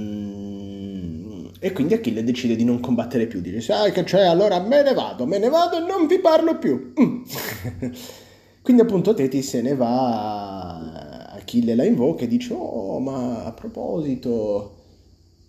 e 1.60 1.72
quindi 1.72 1.96
Achille 1.96 2.24
decide 2.24 2.56
di 2.56 2.66
non 2.66 2.80
combattere 2.82 3.26
più, 3.26 3.42
dice, 3.42 3.62
sai 3.62 3.92
che 3.92 4.04
c'è, 4.04 4.28
allora 4.28 4.60
me 4.60 4.84
ne 4.84 4.94
vado, 4.94 5.26
me 5.26 5.40
ne 5.40 5.50
vado 5.50 5.78
e 5.78 5.80
non 5.80 6.06
vi 6.06 6.20
parlo 6.20 6.60
più. 6.60 6.94
Mm. 7.02 7.24
quindi 8.62 8.84
appunto 8.84 9.16
Teti 9.16 9.42
se 9.42 9.64
ne 9.64 9.74
va 9.74 10.65
Achille 11.56 11.76
la 11.76 11.86
invoca 11.86 12.24
e 12.24 12.28
dice, 12.28 12.54
oh, 12.54 13.00
ma 13.00 13.46
a 13.46 13.52
proposito, 13.54 14.76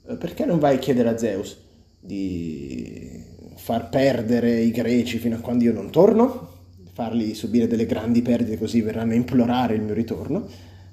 eh, 0.09 0.17
perché 0.17 0.45
non 0.45 0.61
vai 0.61 0.77
a 0.77 0.79
chiedere 0.79 1.09
a 1.09 1.19
Zeus 1.19 1.57
di 1.99 3.25
far 3.57 3.89
perdere 3.89 4.61
i 4.61 4.71
greci 4.71 5.19
fino 5.19 5.37
a 5.37 5.41
quando 5.41 5.65
io 5.65 5.73
non 5.73 5.91
torno? 5.91 6.55
Farli 6.93 7.35
subire 7.35 7.67
delle 7.67 7.87
grandi 7.87 8.23
perdite 8.23 8.57
così 8.57 8.81
verranno 8.81 9.13
a 9.13 9.17
implorare 9.17 9.75
il 9.75 9.83
mio 9.83 9.95
ritorno? 9.95 10.49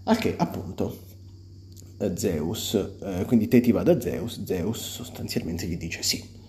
Al 0.05 0.17
che 0.17 0.33
appunto 0.35 0.97
eh, 1.99 2.11
Zeus, 2.15 2.73
eh, 2.73 3.23
quindi 3.25 3.47
Teti 3.47 3.71
va 3.71 3.83
da 3.83 4.01
Zeus, 4.01 4.43
Zeus 4.43 4.79
sostanzialmente 4.79 5.67
gli 5.67 5.77
dice 5.77 6.01
sì 6.01 6.41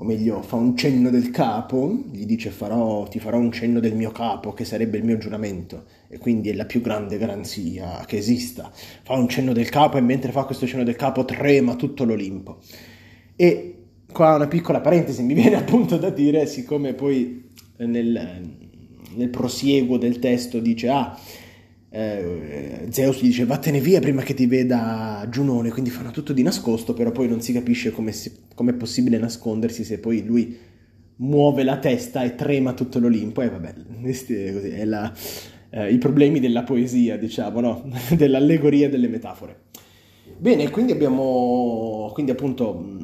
o 0.00 0.02
meglio 0.02 0.40
fa 0.40 0.56
un 0.56 0.74
cenno 0.78 1.10
del 1.10 1.30
capo, 1.30 2.04
gli 2.10 2.24
dice 2.24 2.48
farò, 2.48 3.06
ti 3.06 3.18
farò 3.18 3.36
un 3.36 3.52
cenno 3.52 3.80
del 3.80 3.94
mio 3.94 4.10
capo, 4.10 4.54
che 4.54 4.64
sarebbe 4.64 4.96
il 4.96 5.04
mio 5.04 5.18
giuramento, 5.18 5.84
e 6.08 6.16
quindi 6.16 6.48
è 6.48 6.54
la 6.54 6.64
più 6.64 6.80
grande 6.80 7.18
garanzia 7.18 8.02
che 8.06 8.16
esista. 8.16 8.72
Fa 8.72 9.12
un 9.12 9.28
cenno 9.28 9.52
del 9.52 9.68
capo 9.68 9.98
e 9.98 10.00
mentre 10.00 10.32
fa 10.32 10.44
questo 10.44 10.66
cenno 10.66 10.84
del 10.84 10.96
capo 10.96 11.26
trema 11.26 11.74
tutto 11.74 12.04
l'Olimpo. 12.04 12.60
E 13.36 13.74
qua 14.10 14.36
una 14.36 14.48
piccola 14.48 14.80
parentesi, 14.80 15.22
mi 15.22 15.34
viene 15.34 15.56
appunto 15.60 15.98
da 15.98 16.08
dire, 16.08 16.46
siccome 16.46 16.94
poi 16.94 17.50
nel, 17.76 18.40
nel 19.16 19.28
prosieguo 19.28 19.98
del 19.98 20.18
testo 20.18 20.60
dice, 20.60 20.88
ah, 20.88 21.14
eh, 21.90 22.86
Zeus 22.90 23.20
gli 23.20 23.26
dice 23.26 23.44
vattene 23.44 23.80
via 23.80 24.00
prima 24.00 24.22
che 24.22 24.34
ti 24.34 24.46
veda 24.46 25.26
Giunone, 25.28 25.70
quindi 25.70 25.90
fanno 25.90 26.10
tutto 26.10 26.32
di 26.32 26.42
nascosto, 26.42 26.94
però 26.94 27.10
poi 27.10 27.28
non 27.28 27.40
si 27.40 27.52
capisce 27.52 27.90
come 27.90 28.12
è 28.12 28.74
possibile 28.74 29.18
nascondersi 29.18 29.84
se 29.84 29.98
poi 29.98 30.24
lui 30.24 30.56
muove 31.16 31.64
la 31.64 31.78
testa 31.78 32.22
e 32.22 32.34
trema 32.34 32.72
tutto 32.72 32.98
l'Olimpo 32.98 33.42
e 33.42 33.50
vabbè, 33.50 33.74
così, 34.52 34.68
è 34.68 34.84
la, 34.84 35.12
eh, 35.70 35.92
i 35.92 35.98
problemi 35.98 36.40
della 36.40 36.62
poesia, 36.62 37.16
diciamo, 37.16 37.60
no? 37.60 37.90
dell'allegoria 38.16 38.86
e 38.86 38.90
delle 38.90 39.08
metafore. 39.08 39.68
Bene, 40.38 40.70
quindi 40.70 40.92
abbiamo, 40.92 42.10
quindi 42.14 42.32
appunto 42.32 42.98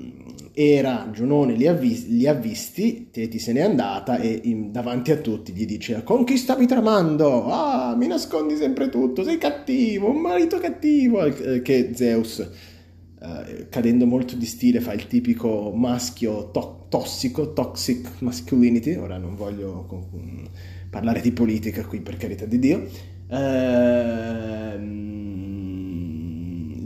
era 0.59 1.11
Giunone 1.13 1.53
li 1.53 1.67
ha, 1.67 1.75
vis- 1.75 2.07
li 2.09 2.27
ha 2.27 2.33
visti, 2.33 3.09
Teti 3.11 3.39
se 3.39 3.53
n'è 3.53 3.61
andata 3.61 4.19
e 4.19 4.41
in, 4.45 4.73
davanti 4.73 5.13
a 5.13 5.19
tutti 5.19 5.53
gli 5.53 5.67
dice 5.67 6.03
con 6.03 6.25
chi 6.25 6.39
stavi 6.39 6.67
tramando? 6.67 7.45
Ah, 7.51 7.95
mi 7.95 8.07
nascondi 8.07 8.57
sempre 8.57 8.89
tutto, 8.89 9.23
sei 9.23 9.37
cattivo, 9.37 10.09
un 10.09 10.17
marito 10.23 10.59
cattivo, 10.59 11.25
eh, 11.27 11.61
che 11.61 11.91
Zeus, 11.95 12.39
eh, 12.39 13.69
cadendo 13.69 14.07
molto 14.07 14.35
di 14.35 14.47
stile, 14.47 14.81
fa 14.81 14.95
il 14.95 15.07
tipico 15.07 15.73
maschio 15.75 16.51
to- 16.51 16.87
tossico, 16.89 17.53
toxic 17.53 18.21
masculinity, 18.21 18.95
ora 18.95 19.19
non 19.19 19.35
voglio 19.35 19.85
con- 19.87 20.49
parlare 20.89 21.21
di 21.21 21.33
politica 21.33 21.85
qui 21.85 22.01
per 22.01 22.17
carità 22.17 22.47
di 22.47 22.59
Dio, 22.59 22.89
ehm 23.29 25.05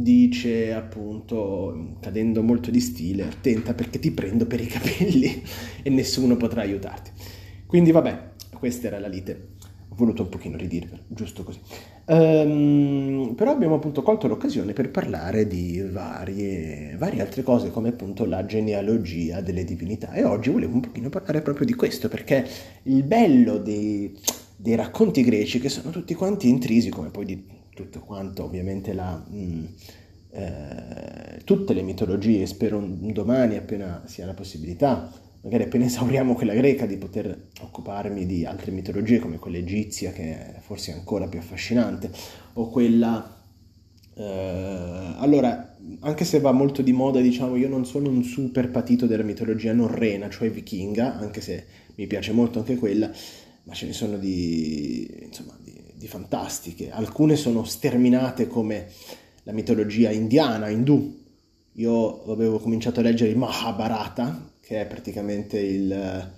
dice 0.02 0.72
appunto, 0.72 1.09
cadendo 2.00 2.42
molto 2.42 2.70
di 2.70 2.80
stile, 2.80 3.24
attenta 3.24 3.74
perché 3.74 3.98
ti 3.98 4.10
prendo 4.10 4.46
per 4.46 4.60
i 4.60 4.66
capelli 4.66 5.42
e 5.82 5.90
nessuno 5.90 6.36
potrà 6.36 6.62
aiutarti. 6.62 7.10
Quindi 7.66 7.92
vabbè, 7.92 8.30
questa 8.58 8.88
era 8.88 8.98
la 8.98 9.08
lite. 9.08 9.48
Ho 9.88 9.94
voluto 9.96 10.22
un 10.22 10.28
pochino 10.28 10.56
ridirvelo, 10.56 11.02
giusto 11.08 11.42
così. 11.42 11.60
Um, 12.06 13.34
però 13.36 13.52
abbiamo 13.52 13.76
appunto 13.76 14.02
colto 14.02 14.26
l'occasione 14.26 14.72
per 14.72 14.90
parlare 14.90 15.46
di 15.46 15.80
varie, 15.80 16.96
varie 16.96 17.20
altre 17.20 17.42
cose, 17.42 17.70
come 17.70 17.90
appunto 17.90 18.24
la 18.24 18.44
genealogia 18.44 19.40
delle 19.40 19.64
divinità. 19.64 20.12
E 20.12 20.24
oggi 20.24 20.50
volevo 20.50 20.74
un 20.74 20.80
pochino 20.80 21.08
parlare 21.08 21.42
proprio 21.42 21.66
di 21.66 21.74
questo, 21.74 22.08
perché 22.08 22.44
il 22.84 23.02
bello 23.04 23.58
dei, 23.58 24.16
dei 24.56 24.74
racconti 24.74 25.22
greci, 25.22 25.60
che 25.60 25.68
sono 25.68 25.90
tutti 25.90 26.14
quanti 26.14 26.48
intrisi, 26.48 26.90
come 26.90 27.10
poi 27.10 27.24
di 27.24 27.44
tutto 27.74 28.00
quanto 28.00 28.44
ovviamente 28.44 28.92
la, 28.92 29.14
mh, 29.14 29.36
mm, 29.36 29.64
eh, 30.30 31.40
tutte 31.44 31.72
le 31.72 31.82
mitologie, 31.82 32.46
spero 32.46 32.78
un 32.78 33.12
domani 33.12 33.56
appena 33.56 34.02
sia 34.06 34.26
la 34.26 34.34
possibilità, 34.34 35.10
magari 35.42 35.64
appena 35.64 35.84
esauriamo 35.86 36.34
quella 36.34 36.54
greca, 36.54 36.86
di 36.86 36.96
poter 36.96 37.48
occuparmi 37.60 38.26
di 38.26 38.44
altre 38.44 38.70
mitologie 38.70 39.18
come 39.18 39.38
quella 39.38 39.58
egizia 39.58 40.12
che 40.12 40.22
è 40.22 40.60
forse 40.60 40.92
ancora 40.92 41.26
più 41.28 41.38
affascinante, 41.38 42.10
o 42.54 42.68
quella... 42.68 43.36
Eh, 44.14 45.14
allora, 45.16 45.76
anche 46.00 46.24
se 46.24 46.40
va 46.40 46.52
molto 46.52 46.82
di 46.82 46.92
moda, 46.92 47.20
diciamo, 47.20 47.56
io 47.56 47.68
non 47.68 47.86
sono 47.86 48.08
un 48.08 48.22
super 48.22 48.70
patito 48.70 49.06
della 49.06 49.22
mitologia 49.22 49.72
norrena, 49.72 50.28
cioè 50.28 50.50
vichinga, 50.50 51.16
anche 51.16 51.40
se 51.40 51.64
mi 51.94 52.06
piace 52.06 52.32
molto 52.32 52.58
anche 52.58 52.76
quella, 52.76 53.10
ma 53.64 53.74
ce 53.74 53.86
ne 53.86 53.92
sono 53.92 54.16
di, 54.16 55.08
insomma, 55.22 55.56
di 55.62 55.80
di 56.00 56.08
fantastiche, 56.08 56.90
alcune 56.90 57.36
sono 57.36 57.62
sterminate 57.62 58.46
come 58.46 58.86
la 59.50 59.52
mitologia 59.52 60.10
indiana, 60.10 60.68
indù. 60.68 61.18
Io 61.74 62.32
avevo 62.32 62.58
cominciato 62.58 63.00
a 63.00 63.02
leggere 63.02 63.30
il 63.30 63.36
Mahabharata, 63.36 64.52
che 64.60 64.80
è 64.80 64.86
praticamente 64.86 65.58
il, 65.58 66.30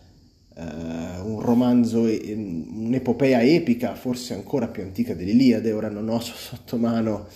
un 0.56 1.40
romanzo, 1.40 2.00
un'epopea 2.02 3.42
epica, 3.42 3.94
forse 3.94 4.34
ancora 4.34 4.68
più 4.68 4.82
antica 4.82 5.14
dell'Iliade, 5.14 5.72
ora 5.72 5.88
non 5.88 6.08
ho 6.08 6.20
sotto 6.24 6.76
mano 6.78 7.26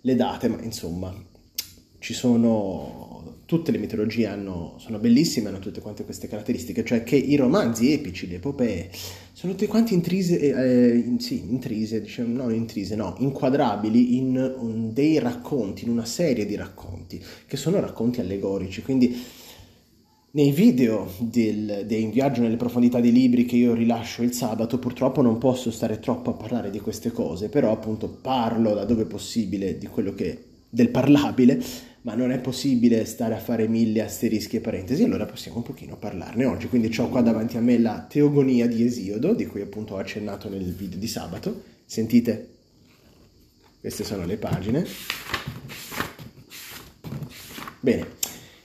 le 0.00 0.14
date, 0.14 0.48
ma 0.48 0.62
insomma 0.62 1.14
ci 1.98 2.14
sono 2.14 3.07
tutte 3.48 3.72
le 3.72 3.78
mitologie 3.78 4.26
hanno, 4.26 4.74
sono 4.76 4.98
bellissime, 4.98 5.48
hanno 5.48 5.58
tutte 5.58 5.80
quante 5.80 6.04
queste 6.04 6.28
caratteristiche, 6.28 6.84
cioè 6.84 7.02
che 7.02 7.16
i 7.16 7.34
romanzi 7.34 7.90
epici, 7.94 8.28
le 8.28 8.34
epopee, 8.34 8.90
sono 9.32 9.54
tutti 9.54 9.66
quanti 9.66 9.94
intrise, 9.94 10.38
eh, 10.38 10.94
in, 10.98 11.18
sì, 11.18 11.44
intrise, 11.48 12.02
diciamo, 12.02 12.42
no, 12.42 12.50
intrise, 12.50 12.94
no, 12.94 13.14
inquadrabili 13.20 14.18
in 14.18 14.36
un, 14.36 14.92
dei 14.92 15.18
racconti, 15.18 15.84
in 15.84 15.90
una 15.90 16.04
serie 16.04 16.44
di 16.44 16.56
racconti, 16.56 17.24
che 17.46 17.56
sono 17.56 17.80
racconti 17.80 18.20
allegorici, 18.20 18.82
quindi 18.82 19.18
nei 20.32 20.52
video 20.52 21.10
del, 21.16 21.84
dei 21.86 22.02
In 22.02 22.10
viaggio 22.10 22.42
nelle 22.42 22.56
profondità 22.56 23.00
dei 23.00 23.12
libri 23.12 23.46
che 23.46 23.56
io 23.56 23.72
rilascio 23.72 24.22
il 24.22 24.34
sabato 24.34 24.78
purtroppo 24.78 25.22
non 25.22 25.38
posso 25.38 25.70
stare 25.70 26.00
troppo 26.00 26.28
a 26.28 26.34
parlare 26.34 26.68
di 26.68 26.80
queste 26.80 27.12
cose, 27.12 27.48
però 27.48 27.72
appunto 27.72 28.10
parlo 28.10 28.74
da 28.74 28.84
dove 28.84 29.06
possibile 29.06 29.78
di 29.78 29.86
quello 29.86 30.12
che 30.12 30.47
del 30.68 30.88
parlabile, 30.90 31.62
ma 32.02 32.14
non 32.14 32.30
è 32.30 32.38
possibile 32.38 33.04
stare 33.04 33.34
a 33.34 33.38
fare 33.38 33.68
mille 33.68 34.02
asterischi 34.02 34.56
e 34.56 34.60
parentesi, 34.60 35.02
allora 35.02 35.26
possiamo 35.26 35.58
un 35.58 35.62
pochino 35.62 35.96
parlarne 35.96 36.44
oggi. 36.44 36.68
Quindi 36.68 36.96
ho 36.98 37.08
qua 37.08 37.20
davanti 37.20 37.56
a 37.56 37.60
me 37.60 37.78
la 37.78 38.06
Teogonia 38.08 38.66
di 38.66 38.84
Esiodo, 38.84 39.34
di 39.34 39.46
cui 39.46 39.60
appunto 39.60 39.94
ho 39.94 39.98
accennato 39.98 40.48
nel 40.48 40.72
video 40.72 40.98
di 40.98 41.08
sabato. 41.08 41.62
Sentite? 41.84 42.48
Queste 43.80 44.04
sono 44.04 44.24
le 44.24 44.36
pagine. 44.36 44.86
Bene, 47.80 48.06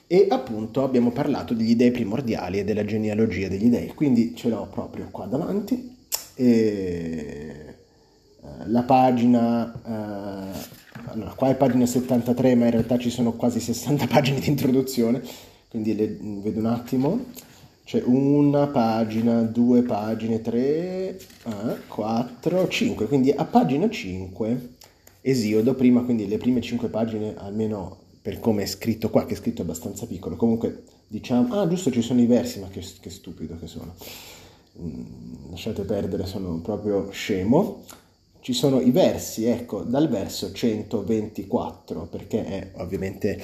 e 0.08 0.28
appunto 0.30 0.84
abbiamo 0.84 1.12
parlato 1.12 1.54
degli 1.54 1.76
dei 1.76 1.92
primordiali 1.92 2.60
e 2.60 2.64
della 2.64 2.84
genealogia 2.84 3.48
degli 3.48 3.70
dei, 3.70 3.94
quindi 3.94 4.36
ce 4.36 4.50
l'ho 4.50 4.68
proprio 4.72 5.08
qua 5.12 5.26
davanti. 5.26 5.96
E 6.36 6.46
eh, 8.44 8.68
la 8.68 8.84
pagina, 8.84 10.52
eh, 10.54 10.82
allora 11.14 11.34
qua 11.34 11.50
è 11.50 11.56
pagina 11.56 11.86
73 11.86 12.56
ma 12.56 12.66
in 12.66 12.72
realtà 12.72 12.98
ci 12.98 13.10
sono 13.10 13.34
quasi 13.34 13.60
60 13.60 14.08
pagine 14.12 14.40
di 14.40 14.50
introduzione, 14.50 15.22
quindi 15.70 15.96
le, 15.96 16.18
vedo 16.20 16.60
un 16.60 16.66
attimo, 16.66 17.26
c'è 17.86 18.02
una 18.06 18.68
pagina, 18.68 19.42
due 19.42 19.84
pagine, 19.84 20.42
tre, 20.42 21.20
ah, 21.44 21.76
quattro, 21.88 22.68
cinque, 22.68 23.08
quindi 23.08 23.32
a 23.32 23.46
pagina 23.46 23.90
5 23.90 24.72
Esiodo 25.26 25.74
prima, 25.74 26.02
quindi 26.02 26.28
le 26.28 26.38
prime 26.38 26.60
5 26.60 26.90
pagine 26.90 27.36
almeno 27.38 27.98
per 28.22 28.42
come 28.42 28.64
è 28.64 28.66
scritto 28.66 29.10
qua, 29.10 29.26
che 29.26 29.36
è 29.36 29.38
scritto 29.38 29.62
abbastanza 29.62 30.06
piccolo. 30.06 30.36
Comunque 30.36 30.84
diciamo, 31.08 31.62
ah 31.62 31.68
giusto 31.68 31.92
ci 31.92 32.02
sono 32.02 32.20
i 32.20 32.26
versi, 32.26 32.60
ma 32.60 32.68
che, 32.68 32.86
che 33.00 33.10
stupido 33.10 33.58
che 33.58 33.68
sono. 33.68 33.96
Mm, 34.82 35.50
lasciate 35.52 35.84
perdere, 35.84 36.26
sono 36.26 36.60
proprio 36.60 37.10
scemo. 37.12 37.84
Ci 38.44 38.52
sono 38.52 38.82
i 38.82 38.92
versi, 38.92 39.46
ecco, 39.46 39.84
dal 39.84 40.10
verso 40.10 40.52
124, 40.52 42.08
perché 42.08 42.44
è 42.44 42.72
ovviamente 42.82 43.42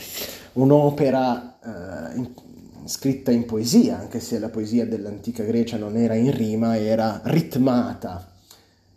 un'opera 0.53 1.58
eh, 1.63 2.15
in, 2.18 2.34
scritta 2.84 3.32
in 3.32 3.46
poesia, 3.46 3.98
anche 3.98 4.20
se 4.20 4.39
la 4.39 4.50
poesia 4.50 4.86
dell'antica 4.86 5.46
Grecia 5.46 5.77
non 5.77 5.96
era 5.96 6.15
in 6.15 6.36
rima, 6.36 6.77
era 6.77 7.22
ritmata. 7.24 8.29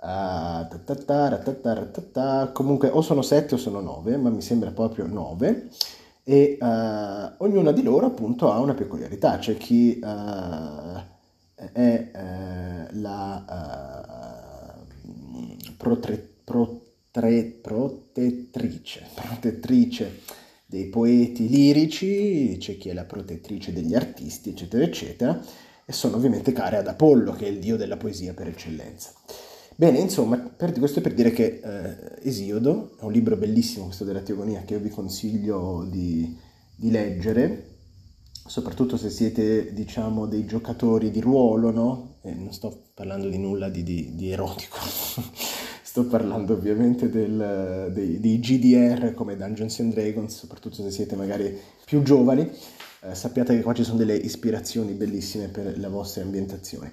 Uh, 0.00 0.68
comunque 2.52 2.88
o 2.88 3.00
sono 3.00 3.22
sette 3.22 3.54
o 3.54 3.58
sono 3.58 3.80
nove, 3.80 4.16
ma 4.16 4.30
mi 4.30 4.42
sembra 4.42 4.70
proprio 4.70 5.06
nove. 5.06 5.68
E 6.22 6.56
uh, 6.60 7.32
ognuna 7.38 7.72
di 7.72 7.82
loro 7.82 8.06
appunto 8.06 8.52
ha 8.52 8.60
una 8.60 8.74
peculiarità. 8.74 9.38
C'è 9.38 9.56
chi 9.56 9.98
uh, 10.00 11.00
è 11.72 12.10
la 12.92 13.44
protre, 15.76 16.28
protre, 16.44 17.42
protettrice, 17.42 19.06
protettrice 19.14 20.20
dei 20.66 20.86
poeti 20.86 21.48
lirici, 21.48 22.56
c'è 22.60 22.76
chi 22.76 22.90
è 22.90 22.92
la 22.92 23.04
protettrice 23.04 23.72
degli 23.72 23.94
artisti, 23.94 24.50
eccetera, 24.50 24.84
eccetera, 24.84 25.40
e 25.84 25.92
sono 25.92 26.16
ovviamente 26.16 26.52
care 26.52 26.76
ad 26.76 26.86
Apollo, 26.86 27.32
che 27.32 27.46
è 27.46 27.48
il 27.48 27.58
dio 27.58 27.76
della 27.76 27.96
poesia 27.96 28.34
per 28.34 28.48
eccellenza. 28.48 29.12
Bene, 29.80 30.00
insomma, 30.00 30.38
per, 30.38 30.72
questo 30.72 30.98
è 30.98 31.02
per 31.02 31.14
dire 31.14 31.30
che 31.30 31.60
eh, 31.62 32.28
Esiodo 32.28 32.96
è 32.98 33.04
un 33.04 33.12
libro 33.12 33.36
bellissimo, 33.36 33.84
questo 33.84 34.02
della 34.02 34.22
Teogonia, 34.22 34.62
che 34.62 34.74
io 34.74 34.80
vi 34.80 34.88
consiglio 34.88 35.86
di, 35.88 36.36
di 36.74 36.90
leggere, 36.90 37.76
soprattutto 38.44 38.96
se 38.96 39.08
siete, 39.08 39.72
diciamo, 39.72 40.26
dei 40.26 40.46
giocatori 40.46 41.12
di 41.12 41.20
ruolo, 41.20 41.70
no? 41.70 42.16
E 42.22 42.34
non 42.34 42.52
sto 42.52 42.86
parlando 42.92 43.28
di 43.28 43.38
nulla 43.38 43.68
di, 43.68 43.84
di, 43.84 44.16
di 44.16 44.32
erotico, 44.32 44.78
sto 45.80 46.06
parlando 46.06 46.54
ovviamente 46.54 47.08
del, 47.08 47.92
dei, 47.92 48.18
dei, 48.18 48.40
GDR 48.40 49.14
come 49.14 49.36
Dungeons 49.36 49.78
and 49.78 49.92
Dragons, 49.92 50.36
soprattutto 50.36 50.82
se 50.82 50.90
siete 50.90 51.14
magari 51.14 51.56
più 51.84 52.02
giovani, 52.02 52.50
eh, 53.02 53.14
sappiate 53.14 53.54
che 53.54 53.62
qua 53.62 53.74
ci 53.74 53.84
sono 53.84 53.98
delle 53.98 54.16
ispirazioni 54.16 54.94
bellissime 54.94 55.46
per 55.46 55.78
le 55.78 55.88
vostre 55.88 56.22
ambientazioni. 56.22 56.90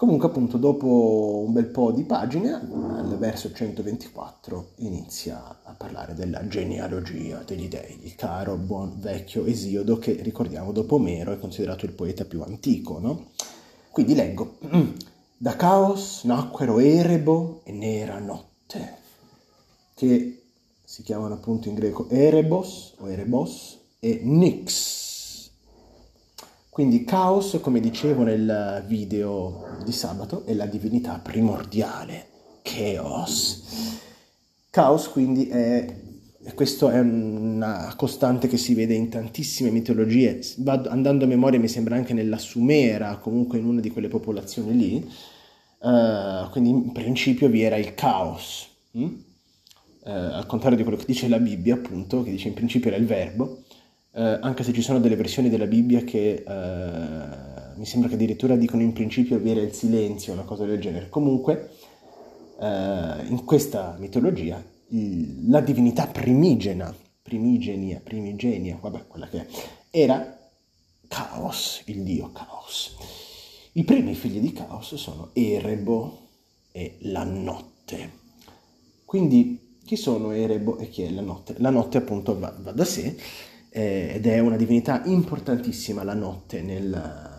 Comunque 0.00 0.28
appunto 0.28 0.56
dopo 0.56 1.44
un 1.46 1.52
bel 1.52 1.66
po' 1.66 1.92
di 1.92 2.04
pagine, 2.04 2.52
al 2.52 3.18
verso 3.18 3.52
124, 3.52 4.68
inizia 4.76 5.60
a 5.62 5.74
parlare 5.76 6.14
della 6.14 6.48
genealogia 6.48 7.42
degli 7.44 7.68
dei, 7.68 7.98
il 8.04 8.14
caro 8.14 8.56
buon 8.56 8.98
vecchio 8.98 9.44
Esiodo 9.44 9.98
che 9.98 10.12
ricordiamo 10.22 10.72
dopo 10.72 10.94
Omero 10.94 11.32
è 11.32 11.38
considerato 11.38 11.84
il 11.84 11.92
poeta 11.92 12.24
più 12.24 12.40
antico, 12.40 12.98
no? 12.98 13.26
Quindi 13.90 14.14
leggo, 14.14 14.56
da 15.36 15.54
caos 15.56 16.24
nacquero 16.24 16.78
Erebo 16.78 17.60
e 17.64 17.72
Nera 17.72 18.18
Notte, 18.20 18.96
che 19.92 20.44
si 20.82 21.02
chiamano 21.02 21.34
appunto 21.34 21.68
in 21.68 21.74
greco 21.74 22.08
Erebos 22.08 22.94
o 23.00 23.10
Erebos 23.10 23.78
e 23.98 24.22
Nix. 24.24 24.99
Quindi 26.70 27.04
caos, 27.04 27.58
come 27.60 27.80
dicevo 27.80 28.22
nel 28.22 28.84
video 28.86 29.78
di 29.84 29.92
sabato, 29.92 30.44
è 30.46 30.54
la 30.54 30.66
divinità 30.66 31.18
primordiale, 31.18 32.28
Chaos. 32.62 33.98
Caos 34.70 35.08
quindi 35.08 35.48
è 35.48 36.08
questo 36.54 36.88
è 36.88 36.98
una 36.98 37.92
costante 37.96 38.48
che 38.48 38.56
si 38.56 38.74
vede 38.74 38.94
in 38.94 39.10
tantissime 39.10 39.70
mitologie, 39.70 40.40
Vado, 40.58 40.88
andando 40.88 41.24
a 41.24 41.28
memoria 41.28 41.60
mi 41.60 41.68
sembra 41.68 41.96
anche 41.96 42.14
nella 42.14 42.38
Sumera, 42.38 43.18
comunque 43.18 43.58
in 43.58 43.66
una 43.66 43.80
di 43.80 43.90
quelle 43.90 44.08
popolazioni 44.08 44.76
lì, 44.76 45.10
uh, 45.80 46.48
quindi 46.50 46.70
in 46.70 46.92
principio 46.92 47.48
vi 47.48 47.62
era 47.62 47.76
il 47.76 47.94
caos, 47.94 48.68
hm? 48.92 49.02
uh, 49.02 50.08
al 50.08 50.46
contrario 50.46 50.78
di 50.78 50.82
quello 50.82 50.98
che 50.98 51.04
dice 51.06 51.28
la 51.28 51.38
Bibbia 51.38 51.74
appunto, 51.74 52.22
che 52.22 52.30
dice 52.30 52.48
in 52.48 52.54
principio 52.54 52.88
era 52.88 52.98
il 52.98 53.06
verbo, 53.06 53.64
uh, 54.12 54.38
anche 54.40 54.62
se 54.62 54.72
ci 54.72 54.82
sono 54.82 55.00
delle 55.00 55.16
versioni 55.16 55.48
della 55.48 55.66
Bibbia 55.66 56.02
che 56.04 56.44
mi 57.76 57.86
sembra 57.86 58.08
che 58.08 58.16
addirittura 58.16 58.56
dicono 58.56 58.82
in 58.82 58.92
principio 58.92 59.42
era 59.42 59.60
il 59.60 59.72
silenzio, 59.72 60.32
una 60.32 60.42
cosa 60.42 60.64
del 60.64 60.80
genere. 60.80 61.08
Comunque, 61.08 61.70
in 62.60 63.42
questa 63.46 63.96
mitologia 63.98 64.62
la 65.46 65.60
divinità 65.60 66.06
primigena, 66.06 66.94
primigenia, 67.22 68.00
primigenia, 68.02 68.76
vabbè, 68.80 69.06
quella 69.06 69.28
che 69.28 69.38
è, 69.38 69.46
era 69.90 70.38
Caos, 71.08 71.82
il 71.86 72.02
dio 72.02 72.30
Caos. 72.32 72.96
I 73.72 73.84
primi 73.84 74.14
figli 74.14 74.40
di 74.40 74.52
Caos 74.52 74.94
sono 74.96 75.30
Erebo 75.32 76.26
e 76.72 76.96
la 77.02 77.24
notte. 77.24 78.18
Quindi 79.04 79.78
chi 79.84 79.96
sono 79.96 80.32
Erebo 80.32 80.78
e 80.78 80.88
chi 80.88 81.02
è 81.02 81.10
la 81.10 81.22
notte? 81.22 81.54
La 81.58 81.70
notte 81.70 81.98
appunto 81.98 82.38
va, 82.38 82.54
va 82.58 82.72
da 82.72 82.84
sé 82.84 83.16
eh, 83.70 84.12
ed 84.14 84.26
è 84.26 84.38
una 84.38 84.56
divinità 84.56 85.02
importantissima 85.04 86.02
la 86.02 86.14
notte 86.14 86.60
nel, 86.60 87.38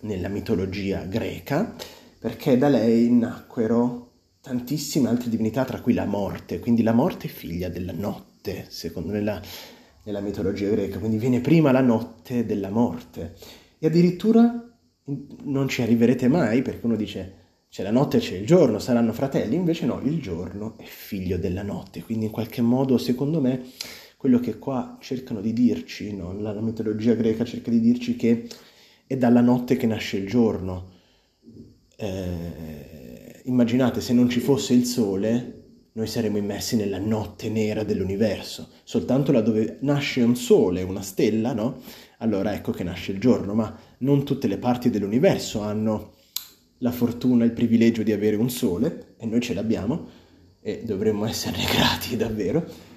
nella 0.00 0.28
mitologia 0.28 1.02
greca 1.04 1.74
perché 2.18 2.56
da 2.56 2.68
lei 2.68 3.10
nacquero 3.10 4.10
tantissime 4.40 5.08
altre 5.08 5.30
divinità, 5.30 5.64
tra 5.64 5.80
cui 5.80 5.92
la 5.92 6.04
morte, 6.04 6.58
quindi 6.58 6.82
la 6.82 6.92
morte 6.92 7.28
è 7.28 7.30
figlia 7.30 7.68
della 7.68 7.92
notte, 7.92 8.66
secondo 8.68 9.12
nella, 9.12 9.40
nella 10.04 10.20
mitologia 10.20 10.68
greca, 10.68 10.98
quindi 10.98 11.18
viene 11.18 11.40
prima 11.40 11.70
la 11.70 11.80
notte 11.80 12.44
della 12.44 12.70
morte. 12.70 13.34
E 13.78 13.86
addirittura 13.86 14.68
non 15.44 15.68
ci 15.68 15.82
arriverete 15.82 16.28
mai 16.28 16.62
perché 16.62 16.86
uno 16.86 16.96
dice 16.96 17.40
c'è 17.68 17.82
la 17.82 17.90
notte 17.90 18.18
e 18.18 18.20
c'è 18.20 18.36
il 18.36 18.46
giorno, 18.46 18.78
saranno 18.78 19.12
fratelli, 19.12 19.54
invece 19.54 19.86
no, 19.86 20.00
il 20.04 20.20
giorno 20.20 20.76
è 20.76 20.84
figlio 20.84 21.38
della 21.38 21.62
notte, 21.62 22.02
quindi 22.02 22.26
in 22.26 22.30
qualche 22.30 22.62
modo 22.62 22.98
secondo 22.98 23.40
me 23.40 23.62
quello 24.22 24.38
che 24.38 24.56
qua 24.56 24.98
cercano 25.00 25.40
di 25.40 25.52
dirci, 25.52 26.14
no? 26.14 26.32
la, 26.40 26.52
la 26.52 26.60
mitologia 26.60 27.14
greca 27.14 27.44
cerca 27.44 27.72
di 27.72 27.80
dirci 27.80 28.14
che 28.14 28.46
è 29.04 29.16
dalla 29.16 29.40
notte 29.40 29.76
che 29.76 29.88
nasce 29.88 30.18
il 30.18 30.28
giorno. 30.28 30.90
Eh, 31.96 33.40
immaginate 33.42 34.00
se 34.00 34.12
non 34.12 34.28
ci 34.28 34.38
fosse 34.38 34.74
il 34.74 34.84
sole, 34.84 35.62
noi 35.94 36.06
saremmo 36.06 36.36
immersi 36.36 36.76
nella 36.76 37.00
notte 37.00 37.48
nera 37.48 37.82
dell'universo. 37.82 38.68
Soltanto 38.84 39.32
laddove 39.32 39.78
nasce 39.80 40.22
un 40.22 40.36
sole, 40.36 40.82
una 40.82 41.02
stella, 41.02 41.52
no? 41.52 41.80
Allora 42.18 42.54
ecco 42.54 42.70
che 42.70 42.84
nasce 42.84 43.10
il 43.10 43.18
giorno, 43.18 43.54
ma 43.54 43.76
non 43.98 44.24
tutte 44.24 44.46
le 44.46 44.58
parti 44.58 44.88
dell'universo 44.88 45.62
hanno 45.62 46.12
la 46.78 46.92
fortuna, 46.92 47.44
il 47.44 47.50
privilegio 47.50 48.04
di 48.04 48.12
avere 48.12 48.36
un 48.36 48.50
sole, 48.50 49.14
e 49.18 49.26
noi 49.26 49.40
ce 49.40 49.52
l'abbiamo, 49.52 50.06
e 50.60 50.84
dovremmo 50.84 51.26
esserne 51.26 51.64
grati 51.74 52.16
davvero. 52.16 52.91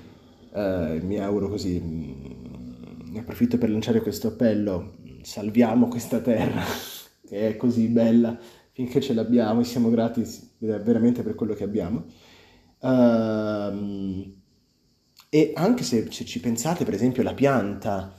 Uh, 0.55 1.05
mi 1.05 1.19
auguro 1.19 1.49
così, 1.49 1.81
mm, 1.83 3.11
ne 3.11 3.19
approfitto 3.19 3.57
per 3.57 3.69
lanciare 3.69 3.99
questo 3.99 4.29
appello, 4.29 4.95
salviamo 5.21 5.89
questa 5.89 6.21
terra 6.21 6.63
che 7.27 7.49
è 7.49 7.57
così 7.57 7.89
bella 7.89 8.39
finché 8.71 9.01
ce 9.01 9.13
l'abbiamo 9.13 9.59
e 9.59 9.63
siamo 9.65 9.89
grati 9.89 10.23
veramente 10.59 11.23
per 11.23 11.35
quello 11.35 11.55
che 11.55 11.65
abbiamo. 11.65 12.05
Uh, 12.79 14.33
e 15.29 15.51
anche 15.55 15.83
se, 15.83 16.07
se, 16.09 16.23
ci 16.23 16.39
pensate, 16.39 16.85
per 16.85 16.93
esempio, 16.93 17.21
la 17.21 17.33
pianta 17.33 18.13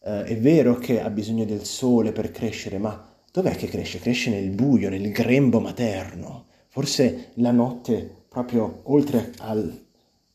uh, 0.00 0.08
è 0.08 0.36
vero 0.40 0.74
che 0.74 1.00
ha 1.00 1.10
bisogno 1.10 1.44
del 1.44 1.64
sole 1.64 2.10
per 2.10 2.32
crescere, 2.32 2.78
ma 2.78 3.04
dov'è 3.30 3.54
che 3.54 3.68
cresce? 3.68 4.00
Cresce 4.00 4.30
nel 4.30 4.50
buio, 4.50 4.90
nel 4.90 5.12
grembo 5.12 5.60
materno. 5.60 6.46
Forse 6.66 7.30
la 7.34 7.52
notte, 7.52 8.24
proprio 8.28 8.80
oltre 8.84 9.32
al 9.38 9.85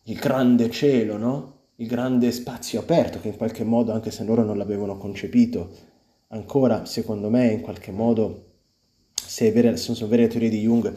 grande 0.04 0.70
cielo, 0.70 1.18
no? 1.18 1.60
il 1.82 1.88
grande 1.88 2.32
spazio 2.32 2.80
aperto, 2.80 3.20
che 3.20 3.30
in 3.30 3.38
qualche 3.38 3.64
modo, 3.64 3.92
anche 3.92 4.12
se 4.12 4.24
loro 4.24 4.44
non 4.44 4.58
l'avevano 4.58 4.98
concepito, 4.98 5.70
ancora, 6.28 6.86
secondo 6.86 7.30
me, 7.30 7.52
in 7.52 7.62
qualche 7.62 7.92
modo 7.92 8.50
se 9.14 9.52
vera, 9.52 9.76
sono 9.76 10.08
vere 10.08 10.24
le 10.24 10.28
teorie 10.28 10.50
di 10.50 10.62
Jung 10.62 10.94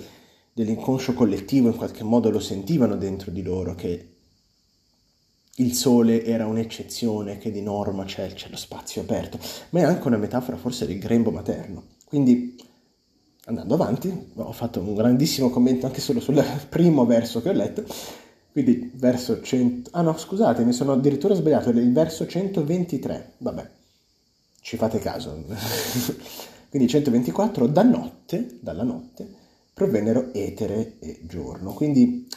dell'inconscio 0.53 1.15
collettivo, 1.15 1.69
in 1.69 1.77
qualche 1.77 2.05
modo 2.05 2.31
lo 2.31 2.41
sentivano 2.41 2.97
dentro 2.97 3.31
di 3.31 3.43
loro 3.43 3.75
che 3.75 4.09
il 5.59 5.75
sole 5.75 6.25
era 6.25 6.47
un'eccezione, 6.47 7.39
che 7.39 7.51
di 7.51 7.63
norma 7.63 8.05
c'è, 8.05 8.33
c'è 8.33 8.49
lo 8.51 8.57
spazio 8.57 9.03
aperto, 9.03 9.39
ma 9.71 9.81
è 9.81 9.83
anche 9.85 10.07
una 10.07 10.17
metafora 10.17 10.57
forse 10.57 10.87
del 10.87 10.99
grembo 10.99 11.31
materno. 11.31 11.85
Quindi, 12.05 12.61
andando 13.47 13.75
avanti, 13.75 14.33
ho 14.35 14.53
fatto 14.53 14.81
un 14.81 14.95
grandissimo 14.95 15.51
commento 15.51 15.87
anche 15.87 16.01
solo 16.01 16.21
sul 16.21 16.45
primo 16.69 17.07
verso 17.07 17.41
che 17.41 17.49
ho 17.49 17.53
letto, 17.53 17.85
quindi 18.55 18.89
verso 18.95 19.43
100... 19.43 19.91
Ah 19.95 20.03
no, 20.03 20.17
scusate, 20.17 20.65
mi 20.65 20.73
sono 20.73 20.93
addirittura 20.93 21.35
sbagliato, 21.35 21.71
il 21.71 21.93
verso 21.93 22.25
123, 22.25 23.33
vabbè, 23.39 23.69
ci 24.61 24.77
fate 24.77 25.01
caso. 25.01 25.43
Quindi 26.71 26.89
124 26.89 27.67
da 27.67 27.83
notte, 27.83 28.59
dalla 28.61 28.85
notte, 28.85 29.29
provennero 29.75 30.33
etere 30.33 30.99
e 31.01 31.19
giorno. 31.23 31.73
Quindi 31.73 32.29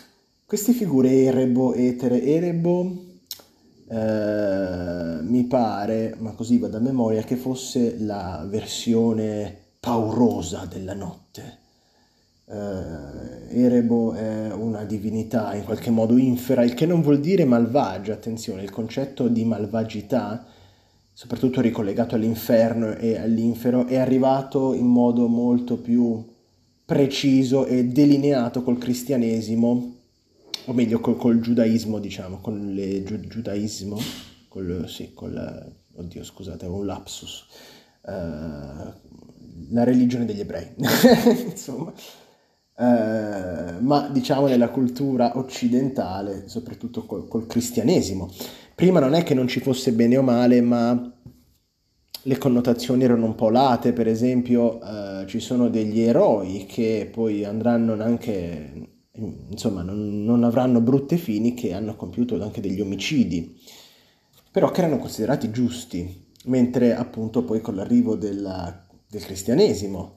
queste 0.43 0.73
figure 0.73 1.11
erebo, 1.11 1.75
etere, 1.75 2.23
erebo, 2.23 2.95
eh, 3.87 5.19
mi 5.21 5.43
pare, 5.43 6.15
ma 6.17 6.31
così 6.31 6.57
vado 6.57 6.77
a 6.77 6.79
memoria, 6.79 7.21
che 7.21 7.35
fosse 7.35 7.95
la 7.99 8.43
versione 8.49 9.55
paurosa 9.79 10.65
della 10.65 10.95
notte. 10.95 11.59
Eh, 12.49 13.65
erebo 13.65 14.13
è 14.13 14.53
una 14.53 14.83
divinità 14.85 15.53
in 15.55 15.63
qualche 15.63 15.89
modo 15.89 16.17
infera, 16.17 16.63
il 16.63 16.73
che 16.73 16.85
non 16.85 17.01
vuol 17.01 17.19
dire 17.19 17.45
malvagia, 17.45 18.13
attenzione, 18.13 18.63
il 18.63 18.71
concetto 18.71 19.27
di 19.27 19.43
malvagità 19.43 20.45
soprattutto 21.17 21.61
ricollegato 21.61 22.13
all'inferno 22.13 22.95
e 22.95 23.17
all'infero, 23.17 23.87
è 23.87 23.97
arrivato 23.97 24.75
in 24.75 24.85
modo 24.85 25.25
molto 25.27 25.77
più 25.77 26.23
preciso 26.85 27.65
e 27.65 27.85
delineato 27.85 28.61
col 28.61 28.77
cristianesimo, 28.77 29.95
o 30.65 30.73
meglio 30.73 30.99
col, 30.99 31.17
col 31.17 31.39
giudaismo, 31.39 31.97
diciamo, 31.97 32.37
con 32.37 32.69
il 32.69 33.03
giu, 33.03 33.19
giudaismo, 33.19 33.97
col, 34.47 34.85
sì, 34.87 35.11
col, 35.15 35.73
oddio 35.95 36.23
scusate, 36.23 36.67
un 36.67 36.85
lapsus, 36.85 37.47
uh, 38.01 38.11
la 39.71 39.83
religione 39.83 40.25
degli 40.25 40.41
ebrei, 40.41 40.69
insomma. 41.49 41.91
Uh, 42.79 43.81
ma 43.83 44.07
diciamo 44.11 44.45
nella 44.45 44.69
cultura 44.69 45.35
occidentale, 45.39 46.47
soprattutto 46.47 47.07
col, 47.07 47.27
col 47.27 47.47
cristianesimo. 47.47 48.31
Prima 48.75 48.99
non 48.99 49.15
è 49.15 49.23
che 49.23 49.33
non 49.33 49.47
ci 49.47 49.59
fosse 49.59 49.93
bene 49.93 50.15
o 50.15 50.21
male, 50.21 50.61
ma 50.61 51.11
le 52.21 52.37
connotazioni 52.37 53.03
erano 53.03 53.25
un 53.25 53.33
po' 53.33 53.49
late, 53.49 53.93
per 53.93 54.07
esempio 54.07 54.77
uh, 54.77 55.25
ci 55.25 55.39
sono 55.39 55.69
degli 55.69 56.01
eroi 56.01 56.67
che 56.67 57.09
poi 57.11 57.43
andranno 57.43 57.93
anche, 57.99 58.89
insomma, 59.49 59.81
non, 59.81 60.23
non, 60.23 60.43
avranno 60.43 60.79
brutte 60.79 61.17
fini, 61.17 61.55
che 61.55 61.73
hanno 61.73 61.95
compiuto 61.95 62.39
anche 62.43 62.61
degli 62.61 62.79
omicidi, 62.79 63.59
però 64.51 64.69
che 64.69 64.81
erano 64.81 64.99
considerati 64.99 65.49
giusti, 65.49 66.27
mentre 66.45 66.95
appunto 66.95 67.43
poi 67.43 67.59
con 67.59 67.73
l'arrivo 67.73 68.15
della, 68.15 68.85
del 69.09 69.23
cristianesimo, 69.23 70.13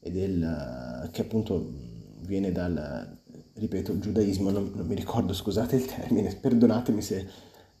e 0.00 0.10
del, 0.10 1.10
che 1.12 1.20
appunto 1.20 1.88
viene 2.30 2.52
dal, 2.52 3.18
ripeto, 3.54 3.98
giudaismo, 3.98 4.50
non, 4.50 4.70
non 4.72 4.86
mi 4.86 4.94
ricordo, 4.94 5.32
scusate 5.32 5.74
il 5.74 5.84
termine, 5.84 6.32
perdonatemi 6.32 7.02
se 7.02 7.26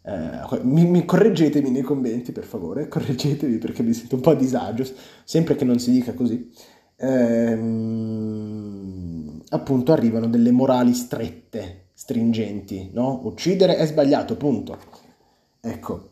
eh, 0.02 0.40
mi, 0.62 0.86
mi, 0.86 1.04
correggetemi 1.04 1.70
nei 1.70 1.82
commenti 1.82 2.32
per 2.32 2.42
favore, 2.42 2.88
correggetevi 2.88 3.58
perché 3.58 3.84
mi 3.84 3.92
sento 3.92 4.16
un 4.16 4.22
po' 4.22 4.30
a 4.30 4.34
disagio, 4.34 4.84
sempre 5.22 5.54
che 5.54 5.64
non 5.64 5.78
si 5.78 5.92
dica 5.92 6.14
così. 6.14 6.50
Ehm, 6.96 7.70
appunto 9.50 9.92
arrivano 9.92 10.26
delle 10.26 10.50
morali 10.50 10.94
strette, 10.94 11.90
stringenti, 11.94 12.90
no? 12.92 13.20
Uccidere 13.22 13.76
è 13.76 13.86
sbagliato, 13.86 14.36
punto. 14.36 14.76
Ecco, 15.60 16.10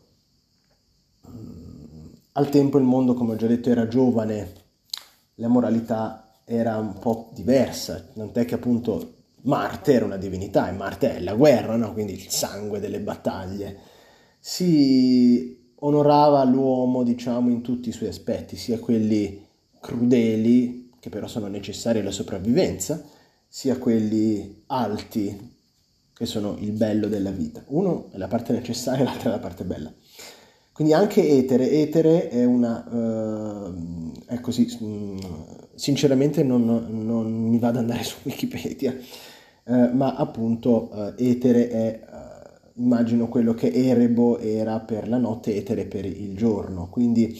al 2.31 2.49
tempo 2.49 2.77
il 2.77 2.85
mondo, 2.85 3.13
come 3.15 3.33
ho 3.33 3.35
già 3.35 3.47
detto, 3.47 3.69
era 3.69 3.89
giovane, 3.89 4.53
la 5.35 5.49
moralità 5.49 6.28
era 6.51 6.77
un 6.77 6.97
po' 6.97 7.29
diversa, 7.35 8.03
tant'è 8.11 8.43
che 8.43 8.55
appunto 8.55 9.17
Marte 9.43 9.93
era 9.93 10.05
una 10.05 10.17
divinità 10.17 10.67
e 10.67 10.71
Marte 10.71 11.17
è 11.17 11.19
la 11.19 11.35
guerra, 11.35 11.75
no? 11.75 11.93
quindi 11.93 12.13
il 12.13 12.27
sangue 12.27 12.79
delle 12.79 12.99
battaglie. 12.99 13.77
Si 14.39 15.75
onorava 15.75 16.43
l'uomo, 16.45 17.03
diciamo, 17.03 17.51
in 17.51 17.61
tutti 17.61 17.89
i 17.89 17.91
suoi 17.91 18.09
aspetti, 18.09 18.55
sia 18.55 18.79
quelli 18.79 19.45
crudeli, 19.79 20.89
che 20.99 21.09
però 21.09 21.27
sono 21.27 21.45
necessari 21.45 21.99
alla 21.99 22.09
sopravvivenza, 22.09 23.03
sia 23.47 23.77
quelli 23.77 24.63
alti, 24.67 25.53
che 26.11 26.25
sono 26.25 26.57
il 26.59 26.71
bello 26.71 27.07
della 27.07 27.31
vita. 27.31 27.63
Uno 27.67 28.09
è 28.11 28.17
la 28.17 28.27
parte 28.27 28.53
necessaria, 28.53 29.03
l'altra 29.05 29.29
è 29.29 29.33
la 29.33 29.39
parte 29.39 29.65
bella. 29.65 29.93
Quindi 30.79 30.95
anche 30.95 31.27
etere, 31.27 31.71
etere 31.71 32.29
è 32.29 32.45
una... 32.45 32.87
Uh, 32.89 34.13
è 34.25 34.39
così, 34.39 34.65
mm, 34.81 35.17
sinceramente 35.75 36.41
non, 36.41 36.63
non, 36.63 37.29
mi 37.49 37.59
vado 37.59 37.79
ad 37.79 37.83
andare 37.83 38.03
su 38.07 38.15
Wikipedia, 38.23 38.95
uh, 39.65 39.89
ma 39.91 40.15
appunto 40.15 40.89
uh, 40.89 41.13
etere 41.17 41.67
è, 41.67 41.99
immagino 42.75 43.27
quello 43.27 43.53
che 43.53 43.69
erebo 43.73 44.39
era 44.39 44.79
per 44.79 45.09
la 45.09 45.17
notte, 45.17 45.53
etere 45.53 45.83
per 45.83 46.05
il 46.05 46.37
giorno. 46.37 46.87
Quindi 46.87 47.37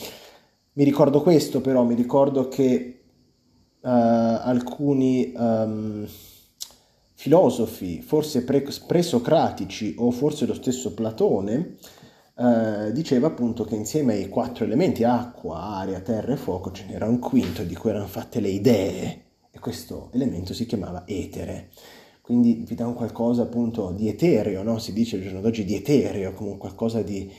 mi 0.73 0.83
ricordo 0.83 1.21
questo, 1.21 1.61
però 1.61 1.85
mi 1.85 1.95
ricordo 1.95 2.49
che 2.49 3.03
alcuni... 3.79 5.31
Um, 5.33 6.05
filosofi, 7.19 8.01
forse 8.01 8.45
pre- 8.45 8.65
presocratici 8.87 9.93
o 9.97 10.09
forse 10.09 10.45
lo 10.45 10.53
stesso 10.53 10.93
Platone, 10.93 11.75
eh, 12.39 12.93
diceva 12.93 13.27
appunto 13.27 13.65
che 13.65 13.75
insieme 13.75 14.13
ai 14.13 14.29
quattro 14.29 14.63
elementi, 14.63 15.03
acqua, 15.03 15.59
aria, 15.59 15.99
terra 15.99 16.33
e 16.33 16.37
fuoco, 16.37 16.71
ce 16.71 16.85
n'era 16.85 17.05
un 17.05 17.19
quinto 17.19 17.63
di 17.63 17.75
cui 17.75 17.89
erano 17.89 18.07
fatte 18.07 18.39
le 18.39 18.47
idee 18.47 19.23
e 19.51 19.59
questo 19.59 20.09
elemento 20.13 20.53
si 20.53 20.65
chiamava 20.65 21.03
etere. 21.05 21.69
Quindi 22.21 22.63
vi 22.65 22.75
dà 22.75 22.87
un 22.87 22.93
qualcosa 22.93 23.41
appunto 23.41 23.91
di 23.91 24.07
etereo, 24.07 24.63
no? 24.63 24.79
si 24.79 24.93
dice 24.93 25.17
al 25.17 25.23
giorno 25.23 25.41
d'oggi 25.41 25.65
di 25.65 25.75
etereo, 25.75 26.33
come 26.33 26.57
qualcosa 26.57 27.01
di 27.01 27.29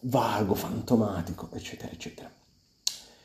vago, 0.00 0.54
fantomatico, 0.54 1.48
eccetera, 1.54 1.90
eccetera. 1.90 2.30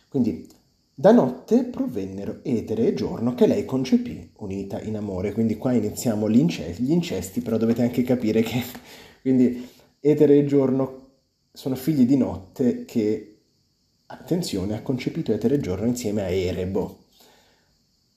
Quindi 0.09 0.49
da 0.95 1.11
notte 1.11 1.65
provennero 1.65 2.39
etere 2.43 2.87
e 2.87 2.93
giorno 2.93 3.35
che 3.35 3.45
lei 3.45 3.65
concepì 3.65 4.31
unita 4.37 4.81
in 4.81 4.95
amore. 4.95 5.33
Quindi 5.33 5.57
qua 5.57 5.73
iniziamo 5.73 6.29
gli 6.29 6.39
incesti, 6.39 7.41
però 7.41 7.57
dovete 7.57 7.83
anche 7.83 8.01
capire 8.01 8.41
che 8.41 8.63
quindi 9.21 9.69
Etere 10.05 10.37
e 10.37 10.45
Giorno 10.45 11.11
sono 11.53 11.75
figli 11.75 12.05
di 12.05 12.17
Notte 12.17 12.83
che, 12.83 13.37
attenzione, 14.07 14.75
ha 14.75 14.81
concepito 14.81 15.31
Etere 15.31 15.55
e 15.55 15.59
Giorno 15.61 15.85
insieme 15.85 16.23
a 16.23 16.29
Erebo. 16.29 17.05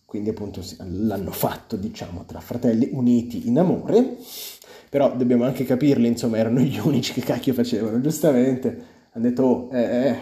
Quindi 0.04 0.30
appunto 0.30 0.64
l'hanno 0.78 1.30
fatto, 1.30 1.76
diciamo, 1.76 2.24
tra 2.24 2.40
fratelli 2.40 2.88
uniti 2.90 3.46
in 3.46 3.60
amore, 3.60 4.16
però 4.88 5.14
dobbiamo 5.14 5.44
anche 5.44 5.64
capirli, 5.64 6.08
insomma, 6.08 6.38
erano 6.38 6.58
gli 6.58 6.76
unici 6.76 7.12
che 7.12 7.20
cacchio 7.20 7.54
facevano, 7.54 8.00
giustamente. 8.00 8.86
Hanno 9.12 9.28
detto, 9.28 9.42
oh, 9.44 9.68
eh, 9.72 10.08
eh, 10.08 10.16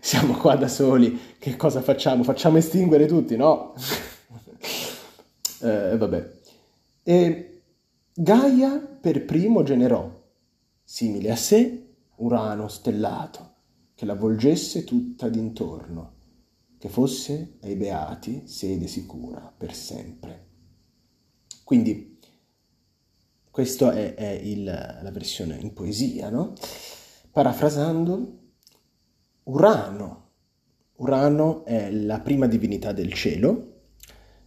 siamo 0.00 0.34
qua 0.34 0.56
da 0.56 0.66
soli, 0.66 1.16
che 1.38 1.54
cosa 1.54 1.80
facciamo? 1.80 2.24
Facciamo 2.24 2.58
estinguere 2.58 3.06
tutti, 3.06 3.36
no? 3.36 3.72
eh, 5.62 5.96
vabbè. 5.96 6.30
E 7.04 7.60
Gaia 8.12 8.78
per 9.00 9.24
primo 9.24 9.62
generò 9.62 10.18
simile 10.90 11.30
a 11.30 11.36
sé 11.36 11.86
Urano 12.16 12.66
stellato, 12.66 13.54
che 13.94 14.04
la 14.04 14.16
volgesse 14.16 14.82
tutta 14.82 15.28
d'intorno, 15.28 16.14
che 16.78 16.88
fosse 16.88 17.58
ai 17.62 17.76
beati 17.76 18.48
sede 18.48 18.88
sicura 18.88 19.54
per 19.56 19.72
sempre. 19.72 20.48
Quindi 21.62 22.18
questa 23.52 23.92
è, 23.92 24.14
è 24.14 24.30
il, 24.30 24.64
la 24.64 25.10
versione 25.12 25.58
in 25.60 25.72
poesia, 25.72 26.28
no? 26.28 26.54
Parafrasando, 27.30 28.38
Urano. 29.44 30.30
Urano 30.96 31.64
è 31.66 31.92
la 31.92 32.18
prima 32.18 32.48
divinità 32.48 32.90
del 32.90 33.12
cielo 33.12 33.82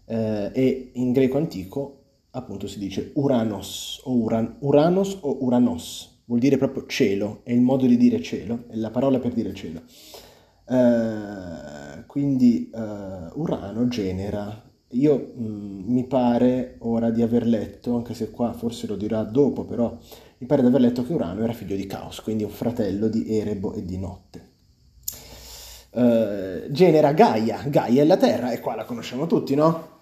eh, 0.03 0.51
e 0.53 0.91
in 0.95 1.13
greco 1.13 1.38
antico 1.38 2.03
appunto 2.32 2.67
si 2.67 2.79
dice 2.79 3.12
Uranos 3.15 4.01
o 4.03 4.13
Uran, 4.13 4.58
Uranos 4.60 5.17
o 5.21 5.38
Uranos, 5.45 6.12
vuol 6.26 6.40
dire 6.40 6.58
proprio 6.58 6.86
cielo, 6.88 7.42
è 7.44 7.52
il 7.52 7.62
modo 7.62 7.86
di 7.86 7.98
dire 7.98 8.22
cielo, 8.22 8.66
è 8.70 8.76
la 8.76 8.90
parola 8.90 9.20
per 9.20 9.34
dire 9.34 9.54
cielo. 9.54 9.82
Uh, 10.66 12.06
quindi 12.08 12.70
uh, 12.74 13.40
Urano 13.40 13.88
genera, 13.88 14.64
io 14.90 15.34
mh, 15.36 15.44
mm, 15.44 15.92
mi 15.92 16.06
pare 16.06 16.76
ora 16.80 17.10
di 17.10 17.22
aver 17.22 17.46
letto, 17.46 17.96
anche 17.96 18.14
se 18.14 18.32
qua 18.32 18.54
forse 18.54 18.88
lo 18.88 18.96
dirà 18.96 19.24
dopo, 19.24 19.66
però 19.66 19.98
mi 20.38 20.48
pare 20.48 20.62
di 20.62 20.68
aver 20.68 20.82
letto 20.82 21.04
che 21.04 21.14
Urano 21.14 21.44
era 21.44 21.54
figlio 21.54 21.76
di 21.76 21.86
Caos, 21.86 22.22
quindi 22.22 22.44
un 22.44 22.50
fratello 22.50 23.08
di 23.10 23.38
Erebo 23.38 23.74
e 23.74 23.84
di 23.84 23.98
Notte. 23.98 24.52
Uh, 25.92 26.72
genera 26.72 27.12
Gaia, 27.12 27.64
Gaia 27.68 28.02
è 28.02 28.06
la 28.06 28.18
Terra, 28.18 28.52
e 28.52 28.60
qua 28.60 28.76
la 28.76 28.86
conosciamo 28.86 29.28
tutti, 29.28 29.54
no? 29.54 29.92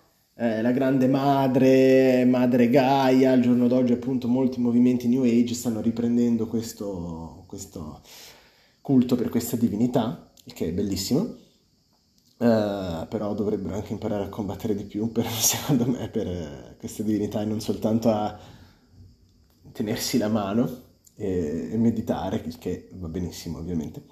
Eh, 0.41 0.63
la 0.63 0.71
grande 0.71 1.07
madre, 1.07 2.25
madre 2.25 2.67
Gaia, 2.67 3.31
al 3.31 3.41
giorno 3.41 3.67
d'oggi 3.67 3.93
appunto 3.93 4.27
molti 4.27 4.59
movimenti 4.59 5.07
New 5.07 5.21
Age 5.21 5.53
stanno 5.53 5.81
riprendendo 5.81 6.47
questo, 6.47 7.43
questo 7.45 8.01
culto 8.81 9.15
per 9.15 9.29
questa 9.29 9.55
divinità, 9.55 10.31
il 10.45 10.53
che 10.53 10.69
è 10.69 10.71
bellissimo, 10.71 11.35
eh, 12.39 13.05
però 13.07 13.35
dovrebbero 13.35 13.75
anche 13.75 13.91
imparare 13.91 14.23
a 14.23 14.29
combattere 14.29 14.73
di 14.75 14.85
più, 14.85 15.11
per, 15.11 15.27
secondo 15.29 15.85
me, 15.85 16.09
per 16.09 16.25
eh, 16.25 16.75
questa 16.79 17.03
divinità 17.03 17.43
e 17.43 17.45
non 17.45 17.61
soltanto 17.61 18.09
a 18.09 18.35
tenersi 19.71 20.17
la 20.17 20.27
mano 20.27 20.67
e, 21.17 21.69
e 21.71 21.77
meditare, 21.77 22.41
il 22.43 22.57
che 22.57 22.89
va 22.93 23.09
benissimo 23.09 23.59
ovviamente. 23.59 24.05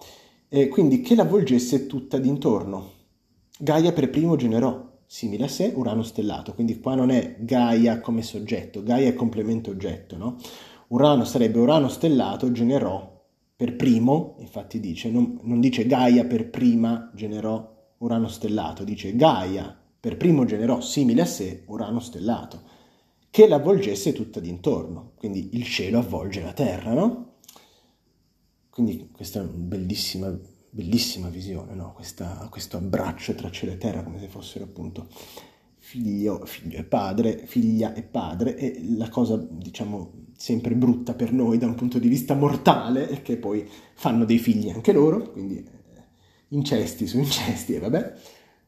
E 0.47 0.67
quindi 0.67 1.01
che 1.01 1.15
la 1.15 1.23
volgesse 1.23 1.87
tutta 1.87 2.19
d'intorno. 2.19 2.97
Gaia 3.57 3.91
per 3.91 4.11
primo 4.11 4.35
generò, 4.35 4.88
simile 5.11 5.45
a 5.45 5.47
sé, 5.47 5.73
Urano 5.75 6.03
stellato, 6.03 6.53
quindi 6.53 6.79
qua 6.79 6.93
non 6.93 7.09
è 7.09 7.37
Gaia 7.39 7.99
come 7.99 8.21
soggetto, 8.21 8.83
Gaia 8.83 9.07
è 9.07 9.15
complemento 9.15 9.71
oggetto, 9.71 10.17
no? 10.17 10.37
Urano 10.89 11.25
sarebbe 11.25 11.57
Urano 11.57 11.87
stellato, 11.87 12.51
generò 12.51 13.19
per 13.55 13.75
primo, 13.75 14.35
infatti 14.37 14.79
dice, 14.79 15.09
non, 15.09 15.39
non 15.41 15.59
dice 15.59 15.87
Gaia 15.87 16.25
per 16.25 16.51
prima 16.51 17.09
generò 17.15 17.75
Urano 17.97 18.27
stellato, 18.27 18.83
dice 18.83 19.15
Gaia 19.15 19.75
per 19.99 20.15
primo 20.15 20.45
generò 20.45 20.79
simile 20.79 21.23
a 21.23 21.25
sé 21.25 21.63
Urano 21.65 21.99
stellato, 21.99 22.61
che 23.31 23.47
l'avvolgesse 23.47 24.13
tutta 24.13 24.39
d'intorno, 24.39 25.13
quindi 25.15 25.49
il 25.53 25.63
cielo 25.63 25.97
avvolge 25.97 26.43
la 26.43 26.53
terra, 26.53 26.93
no? 26.93 27.37
Quindi 28.69 29.09
questa 29.11 29.39
è 29.39 29.41
una 29.41 29.53
bellissima 29.53 30.37
bellissima 30.69 31.29
visione, 31.29 31.73
no? 31.73 31.93
Questa, 31.93 32.47
questo 32.49 32.77
abbraccio 32.77 33.33
tra 33.35 33.49
cielo 33.51 33.73
e 33.73 33.77
terra 33.77 34.03
come 34.03 34.19
se 34.19 34.27
fossero 34.27 34.65
appunto 34.65 35.07
figlio, 35.77 36.45
figlio 36.45 36.77
e 36.77 36.83
padre, 36.83 37.45
figlia 37.45 37.93
e 37.93 38.03
padre 38.03 38.55
e 38.55 38.79
la 38.95 39.09
cosa 39.09 39.37
diciamo 39.37 40.27
sempre 40.35 40.75
brutta 40.75 41.15
per 41.15 41.33
noi 41.33 41.57
da 41.57 41.65
un 41.65 41.75
punto 41.75 41.99
di 41.99 42.07
vista 42.07 42.33
mortale 42.33 43.07
è 43.09 43.21
che 43.21 43.37
poi 43.37 43.67
fanno 43.95 44.23
dei 44.25 44.37
figli 44.37 44.69
anche 44.69 44.93
loro, 44.93 45.31
quindi 45.31 45.57
eh, 45.57 46.03
incesti 46.49 47.07
su 47.07 47.17
incesti 47.17 47.73
e 47.73 47.79
vabbè, 47.79 48.13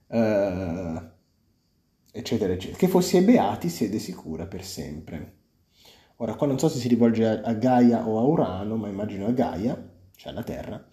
uh, 0.08 1.10
eccetera 2.12 2.54
eccetera, 2.54 2.78
che 2.78 2.88
fossi 2.88 3.18
ai 3.18 3.24
beati 3.24 3.70
sede 3.70 4.00
sicura 4.00 4.48
per 4.48 4.66
sempre. 4.66 5.36
Ora 6.18 6.36
qua 6.36 6.48
non 6.48 6.60
so 6.60 6.70
se 6.70 6.80
si 6.80 6.88
rivolge 6.88 7.26
a, 7.26 7.42
a 7.42 7.54
Gaia 7.54 8.08
o 8.08 8.20
a 8.20 8.24
Urano, 8.24 8.76
ma 8.78 8.88
immagino 8.88 9.28
a 9.28 9.32
Gaia, 9.32 9.92
cioè 10.16 10.32
alla 10.32 10.44
Terra, 10.44 10.86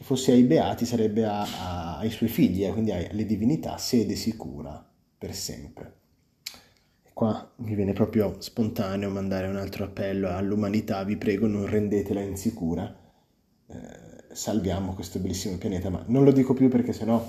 fosse 0.00 0.32
ai 0.32 0.42
beati 0.44 0.86
sarebbe 0.86 1.24
a, 1.24 1.42
a, 1.42 1.98
ai 1.98 2.10
suoi 2.10 2.28
figli, 2.28 2.64
eh, 2.64 2.72
quindi 2.72 2.92
alle 2.92 3.26
divinità, 3.26 3.76
sede 3.76 4.14
sicura 4.16 4.84
per 5.18 5.34
sempre. 5.34 5.98
E 7.02 7.10
qua 7.12 7.52
mi 7.56 7.74
viene 7.74 7.92
proprio 7.92 8.40
spontaneo 8.40 9.10
mandare 9.10 9.46
un 9.46 9.56
altro 9.56 9.84
appello 9.84 10.28
all'umanità, 10.30 11.04
vi 11.04 11.16
prego 11.16 11.46
non 11.46 11.66
rendetela 11.66 12.20
insicura, 12.20 12.94
eh, 13.66 14.34
salviamo 14.34 14.94
questo 14.94 15.18
bellissimo 15.18 15.56
pianeta, 15.58 15.90
ma 15.90 16.02
non 16.06 16.24
lo 16.24 16.32
dico 16.32 16.54
più 16.54 16.68
perché 16.68 16.92
sennò 16.92 17.22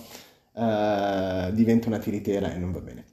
eh, 0.54 1.52
diventa 1.54 1.88
una 1.88 2.00
tiritera 2.00 2.54
e 2.54 2.58
non 2.58 2.72
va 2.72 2.80
bene. 2.80 3.06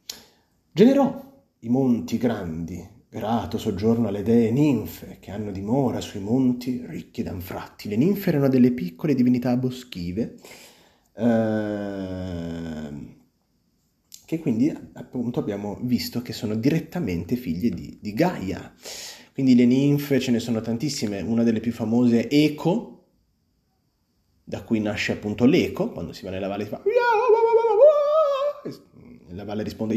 Generò 0.70 1.26
i 1.60 1.68
monti 1.68 2.18
grandi 2.18 2.96
Grato 3.10 3.56
soggiorno 3.56 4.08
alle 4.08 4.22
dee 4.22 4.50
ninfe 4.50 5.16
che 5.18 5.30
hanno 5.30 5.50
dimora 5.50 5.98
sui 5.98 6.20
monti 6.20 6.84
ricchi 6.86 7.22
d'anfratti. 7.22 7.88
Le 7.88 7.96
ninfe 7.96 8.28
erano 8.28 8.48
delle 8.48 8.70
piccole 8.70 9.14
divinità 9.14 9.56
boschive 9.56 10.34
eh, 11.14 13.16
che 14.26 14.38
quindi 14.38 14.70
appunto 14.92 15.40
abbiamo 15.40 15.78
visto 15.80 16.20
che 16.20 16.34
sono 16.34 16.54
direttamente 16.54 17.36
figlie 17.36 17.70
di, 17.70 17.96
di 17.98 18.12
Gaia. 18.12 18.74
Quindi 19.32 19.54
le 19.54 19.64
ninfe 19.64 20.20
ce 20.20 20.30
ne 20.30 20.38
sono 20.38 20.60
tantissime, 20.60 21.22
una 21.22 21.44
delle 21.44 21.60
più 21.60 21.72
famose 21.72 22.28
è 22.28 22.34
Eco, 22.34 23.04
da 24.44 24.62
cui 24.62 24.80
nasce 24.80 25.12
appunto 25.12 25.46
l'eco, 25.46 25.92
quando 25.92 26.12
si 26.12 26.24
va 26.24 26.30
nella 26.30 26.48
valle 26.48 26.64
si 26.64 26.70
fa 26.70 26.82
la 29.30 29.44
valle 29.44 29.62
risponde 29.62 29.94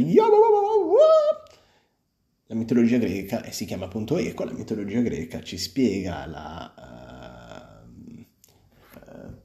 la 2.52 2.58
mitologia 2.58 2.98
greca, 2.98 3.44
e 3.44 3.54
si 3.54 3.64
chiama 3.64 3.86
appunto 3.86 4.18
eco, 4.18 4.44
la 4.44 4.52
mitologia 4.52 5.00
greca 5.00 5.42
ci 5.42 5.58
spiega 5.58 6.26
la, 6.26 7.86
uh, 9.06 9.40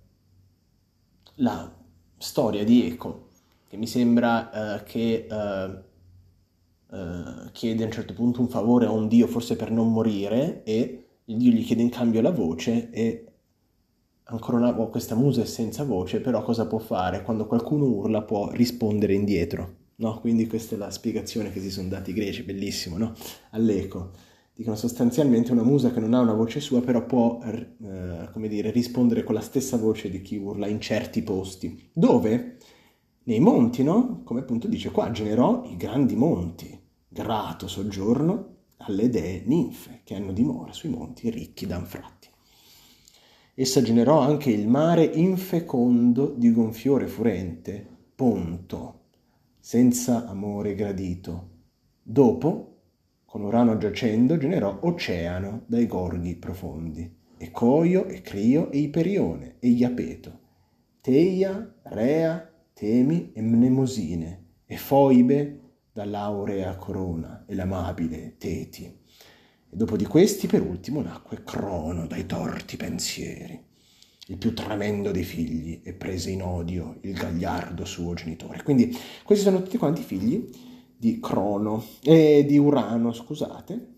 la 1.36 1.72
storia 2.18 2.64
di 2.64 2.84
Eco, 2.84 3.28
che 3.68 3.76
mi 3.76 3.86
sembra 3.86 4.50
uh, 4.52 4.82
che 4.82 5.28
uh, 5.30 5.84
chiede 7.52 7.84
a 7.84 7.86
un 7.86 7.92
certo 7.92 8.12
punto 8.12 8.40
un 8.40 8.48
favore 8.48 8.86
a 8.86 8.90
un 8.90 9.06
dio, 9.06 9.28
forse 9.28 9.54
per 9.54 9.70
non 9.70 9.92
morire, 9.92 10.64
e 10.64 11.06
il 11.26 11.36
dio 11.36 11.52
gli 11.52 11.64
chiede 11.64 11.82
in 11.82 11.90
cambio 11.90 12.20
la 12.20 12.32
voce 12.32 12.90
e 12.90 13.24
ancora 14.24 14.56
una 14.56 14.72
volta 14.72 14.90
questa 14.90 15.14
musa 15.14 15.42
è 15.42 15.46
senza 15.46 15.84
voce, 15.84 16.20
però 16.20 16.42
cosa 16.42 16.66
può 16.66 16.80
fare? 16.80 17.22
Quando 17.22 17.46
qualcuno 17.46 17.84
urla 17.84 18.22
può 18.22 18.50
rispondere 18.50 19.14
indietro. 19.14 19.84
No? 19.96 20.20
Quindi 20.20 20.46
questa 20.46 20.74
è 20.74 20.78
la 20.78 20.90
spiegazione 20.90 21.50
che 21.52 21.60
si 21.60 21.70
sono 21.70 21.88
dati 21.88 22.10
i 22.10 22.14
greci, 22.14 22.42
bellissimo, 22.42 22.96
no? 22.96 23.14
All'eco. 23.50 24.12
Dicono 24.54 24.76
sostanzialmente 24.76 25.52
una 25.52 25.62
musa 25.62 25.92
che 25.92 26.00
non 26.00 26.14
ha 26.14 26.20
una 26.20 26.32
voce 26.32 26.60
sua, 26.60 26.80
però 26.80 27.04
può, 27.04 27.40
eh, 27.42 28.30
come 28.32 28.48
dire, 28.48 28.70
rispondere 28.70 29.22
con 29.22 29.34
la 29.34 29.42
stessa 29.42 29.76
voce 29.76 30.08
di 30.08 30.22
chi 30.22 30.36
urla 30.36 30.66
in 30.66 30.80
certi 30.80 31.22
posti. 31.22 31.90
Dove? 31.92 32.56
Nei 33.24 33.40
monti, 33.40 33.82
no? 33.82 34.22
Come 34.24 34.40
appunto 34.40 34.66
dice 34.66 34.90
qua, 34.90 35.10
generò 35.10 35.64
i 35.66 35.76
grandi 35.76 36.16
monti, 36.16 36.78
grato 37.08 37.68
soggiorno 37.68 38.54
alle 38.78 39.08
dee 39.08 39.42
ninfe 39.44 40.00
che 40.04 40.14
hanno 40.14 40.32
dimora 40.32 40.72
sui 40.72 40.88
monti 40.90 41.28
ricchi 41.28 41.66
d'anfratti. 41.66 42.28
Essa 43.54 43.82
generò 43.82 44.20
anche 44.20 44.50
il 44.50 44.68
mare 44.68 45.04
infecondo 45.04 46.34
di 46.36 46.52
gonfiore 46.52 47.06
furente, 47.06 47.94
Ponto, 48.14 49.05
senza 49.66 50.28
amore 50.28 50.76
gradito. 50.76 51.54
Dopo, 52.00 52.82
con 53.24 53.42
Urano 53.42 53.76
giacendo, 53.78 54.36
generò 54.36 54.78
oceano 54.82 55.64
dai 55.66 55.88
gorghi 55.88 56.36
profondi, 56.36 57.16
e 57.36 57.50
Coio, 57.50 58.06
e 58.06 58.20
Crio, 58.20 58.70
e 58.70 58.78
Iperione, 58.78 59.56
e 59.58 59.70
Iapeto, 59.70 60.38
Teia, 61.00 61.80
Rea, 61.82 62.48
Temi 62.72 63.32
e 63.32 63.42
Mnemosine, 63.42 64.44
e 64.66 64.76
Foibe 64.76 65.60
dall'aurea 65.92 66.76
corona, 66.76 67.44
e 67.44 67.56
l'amabile 67.56 68.36
Teti. 68.38 68.84
E 68.84 69.76
dopo 69.76 69.96
di 69.96 70.04
questi, 70.04 70.46
per 70.46 70.62
ultimo, 70.62 71.02
nacque 71.02 71.42
Crono 71.42 72.06
dai 72.06 72.24
torti 72.24 72.76
pensieri 72.76 73.65
il 74.28 74.38
più 74.38 74.54
tremendo 74.54 75.12
dei 75.12 75.22
figli, 75.22 75.80
e 75.84 75.92
prese 75.92 76.30
in 76.30 76.42
odio 76.42 76.98
il 77.02 77.14
gagliardo 77.14 77.84
suo 77.84 78.14
genitore. 78.14 78.62
Quindi 78.62 78.96
questi 79.22 79.44
sono 79.44 79.62
tutti 79.62 79.78
quanti 79.78 80.02
figli 80.02 80.48
di 80.96 81.20
Crono, 81.20 81.84
e 82.02 82.44
di 82.46 82.58
Urano, 82.58 83.12
scusate. 83.12 83.94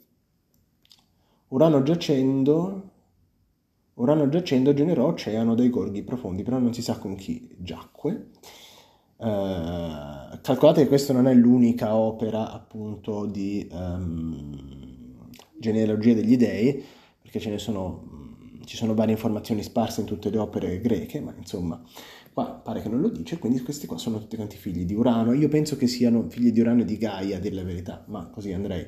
Urano 1.49 1.83
giacendo, 1.83 2.91
Urano 3.95 4.29
giacendo 4.29 4.75
generò 4.75 5.07
oceano 5.07 5.55
dei 5.55 5.71
gorghi 5.71 6.03
profondi, 6.03 6.43
però 6.43 6.59
non 6.59 6.75
si 6.75 6.83
sa 6.83 6.99
con 6.99 7.15
chi 7.15 7.49
giacque. 7.57 8.31
Uh, 9.17 10.39
calcolate 10.43 10.83
che 10.83 10.89
questa 10.89 11.13
non 11.13 11.27
è 11.27 11.35
l'unica 11.35 11.97
opera 11.97 12.53
appunto 12.53 13.27
di 13.27 13.67
um, 13.73 15.27
genealogia 15.57 16.15
degli 16.15 16.37
dei, 16.37 16.85
perché 17.21 17.41
ce 17.41 17.51
ne 17.51 17.59
sono 17.59 18.18
ci 18.69 18.77
sono 18.77 18.93
varie 18.93 19.15
informazioni 19.15 19.63
sparse 19.63 20.01
in 20.01 20.07
tutte 20.07 20.29
le 20.29 20.37
opere 20.37 20.79
greche, 20.79 21.23
ma 21.23 21.35
insomma, 21.39 21.83
qua 22.35 22.51
pare 22.53 22.83
che 22.83 22.91
non 22.91 23.01
lo 23.01 23.09
dice, 23.09 23.39
quindi 23.39 23.63
questi 23.63 23.87
qua 23.87 23.97
sono 23.97 24.19
tutti 24.19 24.37
quanti 24.37 24.59
figli 24.59 24.85
di 24.85 24.93
Urano. 24.93 25.33
Io 25.33 25.49
penso 25.49 25.75
che 25.79 25.87
siano 25.87 26.29
figli 26.29 26.53
di 26.53 26.61
Urano 26.61 26.83
e 26.83 26.85
di 26.85 26.99
Gaia, 26.99 27.39
a 27.39 27.41
dire 27.41 27.55
la 27.55 27.63
verità, 27.63 28.05
ma 28.09 28.29
così 28.29 28.53
andrei 28.53 28.87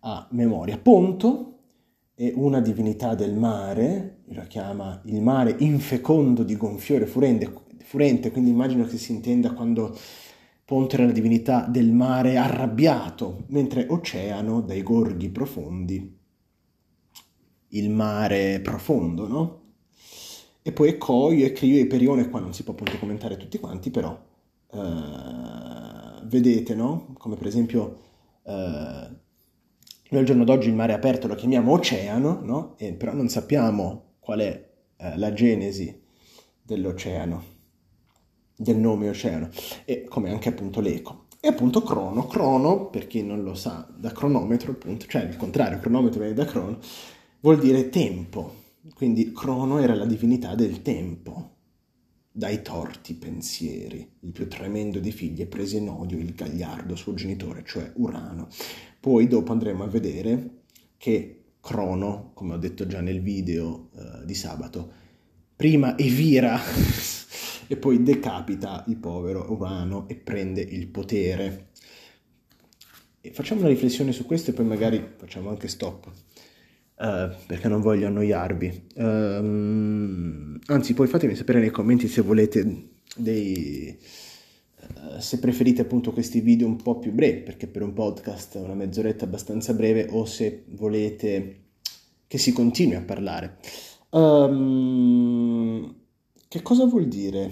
a 0.00 0.26
memoria. 0.32 0.78
Ponto 0.78 1.58
è 2.12 2.32
una 2.34 2.60
divinità 2.60 3.14
del 3.14 3.32
mare, 3.34 4.24
la 4.30 4.46
chiama 4.48 5.00
il 5.04 5.22
mare 5.22 5.54
infecondo 5.60 6.42
di 6.42 6.56
gonfiore 6.56 7.06
furente, 7.06 7.52
furente 7.84 8.32
quindi 8.32 8.50
immagino 8.50 8.84
che 8.84 8.98
si 8.98 9.12
intenda 9.12 9.52
quando 9.52 9.96
Ponto 10.64 10.96
era 10.96 11.06
la 11.06 11.12
divinità 11.12 11.66
del 11.66 11.92
mare 11.92 12.36
arrabbiato, 12.36 13.44
mentre 13.50 13.86
Oceano 13.88 14.60
dai 14.60 14.82
gorghi 14.82 15.28
profondi 15.28 16.19
il 17.70 17.90
mare 17.90 18.60
profondo, 18.60 19.26
no? 19.26 19.58
E 20.62 20.72
poi 20.72 20.98
Coio 20.98 21.46
e 21.46 21.52
Crio 21.52 21.80
e 21.80 21.86
Perione, 21.86 22.28
qua 22.28 22.40
non 22.40 22.52
si 22.52 22.62
può 22.62 22.72
appunto 22.72 22.98
commentare 22.98 23.36
tutti 23.36 23.58
quanti, 23.58 23.90
però 23.90 24.18
eh, 24.72 26.20
vedete, 26.24 26.74
no? 26.74 27.14
Come 27.18 27.36
per 27.36 27.46
esempio 27.46 27.98
eh, 28.44 29.08
noi 30.10 30.20
al 30.20 30.26
giorno 30.26 30.44
d'oggi 30.44 30.68
il 30.68 30.74
mare 30.74 30.92
aperto 30.92 31.26
lo 31.26 31.34
chiamiamo 31.34 31.72
oceano, 31.72 32.40
no? 32.42 32.74
E, 32.78 32.92
però 32.92 33.12
non 33.12 33.28
sappiamo 33.28 34.14
qual 34.18 34.40
è 34.40 34.70
eh, 34.96 35.18
la 35.18 35.32
genesi 35.32 36.02
dell'oceano, 36.62 37.42
del 38.56 38.76
nome 38.76 39.08
oceano, 39.08 39.48
e 39.84 40.04
come 40.04 40.30
anche 40.30 40.48
appunto 40.48 40.80
l'eco. 40.80 41.26
E 41.40 41.48
appunto 41.48 41.82
crono, 41.82 42.26
crono, 42.26 42.90
per 42.90 43.06
chi 43.06 43.22
non 43.22 43.42
lo 43.42 43.54
sa, 43.54 43.88
da 43.96 44.12
cronometro 44.12 44.72
appunto, 44.72 45.06
cioè 45.06 45.22
il 45.22 45.36
contrario, 45.36 45.78
cronometro 45.78 46.20
viene 46.20 46.34
da 46.34 46.44
crono, 46.44 46.78
vuol 47.40 47.58
dire 47.58 47.88
tempo, 47.88 48.54
quindi 48.94 49.32
Crono 49.32 49.78
era 49.78 49.94
la 49.94 50.06
divinità 50.06 50.54
del 50.54 50.82
tempo. 50.82 51.56
Dai 52.32 52.62
torti 52.62 53.14
pensieri, 53.14 54.08
il 54.20 54.30
più 54.30 54.48
tremendo 54.48 55.00
dei 55.00 55.10
figli, 55.10 55.44
prese 55.46 55.78
in 55.78 55.88
odio 55.88 56.18
il 56.18 56.32
gagliardo 56.32 56.94
suo 56.94 57.12
genitore, 57.14 57.64
cioè 57.66 57.90
Urano. 57.96 58.48
Poi 59.00 59.26
dopo 59.26 59.52
andremo 59.52 59.82
a 59.82 59.88
vedere 59.88 60.62
che 60.96 61.36
Crono, 61.60 62.30
come 62.34 62.54
ho 62.54 62.56
detto 62.56 62.86
già 62.86 63.00
nel 63.00 63.20
video 63.20 63.90
uh, 63.92 64.24
di 64.24 64.34
sabato, 64.34 64.92
prima 65.56 65.98
evira 65.98 66.58
e 67.66 67.76
poi 67.76 68.02
decapita 68.02 68.84
il 68.88 68.96
povero 68.96 69.50
Urano 69.52 70.08
e 70.08 70.14
prende 70.14 70.60
il 70.60 70.86
potere. 70.86 71.68
E 73.20 73.32
facciamo 73.32 73.60
una 73.60 73.68
riflessione 73.68 74.12
su 74.12 74.24
questo 74.24 74.50
e 74.50 74.54
poi 74.54 74.64
magari 74.64 75.14
facciamo 75.16 75.50
anche 75.50 75.68
stop. 75.68 76.10
Uh, 77.00 77.34
perché 77.46 77.66
non 77.66 77.80
voglio 77.80 78.08
annoiarvi. 78.08 78.88
Uh, 78.96 80.58
anzi, 80.66 80.92
poi 80.92 81.06
fatemi 81.06 81.34
sapere 81.34 81.58
nei 81.58 81.70
commenti 81.70 82.08
se 82.08 82.20
volete 82.20 82.88
dei... 83.16 83.96
Uh, 84.76 85.18
se 85.18 85.38
preferite 85.38 85.80
appunto 85.80 86.12
questi 86.12 86.40
video 86.40 86.66
un 86.66 86.76
po' 86.76 86.98
più 86.98 87.12
brevi, 87.12 87.40
perché 87.40 87.66
per 87.68 87.80
un 87.80 87.94
podcast 87.94 88.56
una 88.56 88.74
mezz'oretta 88.74 89.24
abbastanza 89.24 89.72
breve, 89.72 90.08
o 90.10 90.26
se 90.26 90.64
volete 90.72 91.60
che 92.26 92.36
si 92.36 92.52
continui 92.52 92.96
a 92.96 93.02
parlare. 93.02 93.56
Um, 94.10 95.94
che 96.48 96.60
cosa 96.60 96.84
vuol 96.84 97.08
dire? 97.08 97.50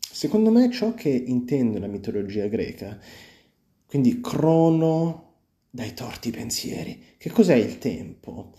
Secondo 0.00 0.50
me 0.50 0.68
ciò 0.68 0.94
che 0.94 1.10
intende 1.10 1.78
la 1.78 1.86
mitologia 1.86 2.48
greca, 2.48 2.98
quindi 3.86 4.20
crono 4.20 5.34
dai 5.70 5.94
torti 5.94 6.32
pensieri. 6.32 7.00
Che 7.16 7.30
cos'è 7.30 7.54
il 7.54 7.78
tempo? 7.78 8.52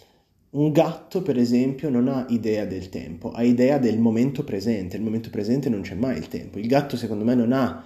Un 0.54 0.74
gatto, 0.74 1.22
per 1.22 1.38
esempio, 1.38 1.90
non 1.90 2.10
ha 2.10 2.26
idea 2.28 2.66
del 2.66 2.90
tempo, 2.90 3.32
ha 3.32 3.42
idea 3.42 3.78
del 3.78 4.00
momento 4.00 4.44
presente. 4.44 4.98
Nel 4.98 5.06
momento 5.06 5.30
presente 5.30 5.70
non 5.70 5.80
c'è 5.80 5.96
mai 5.96 6.18
il 6.18 6.28
tempo. 6.28 6.60
Il 6.60 6.68
gatto, 6.68 6.98
secondo 6.98 7.24
me, 7.24 7.36
non 7.36 7.54
ha 7.54 7.86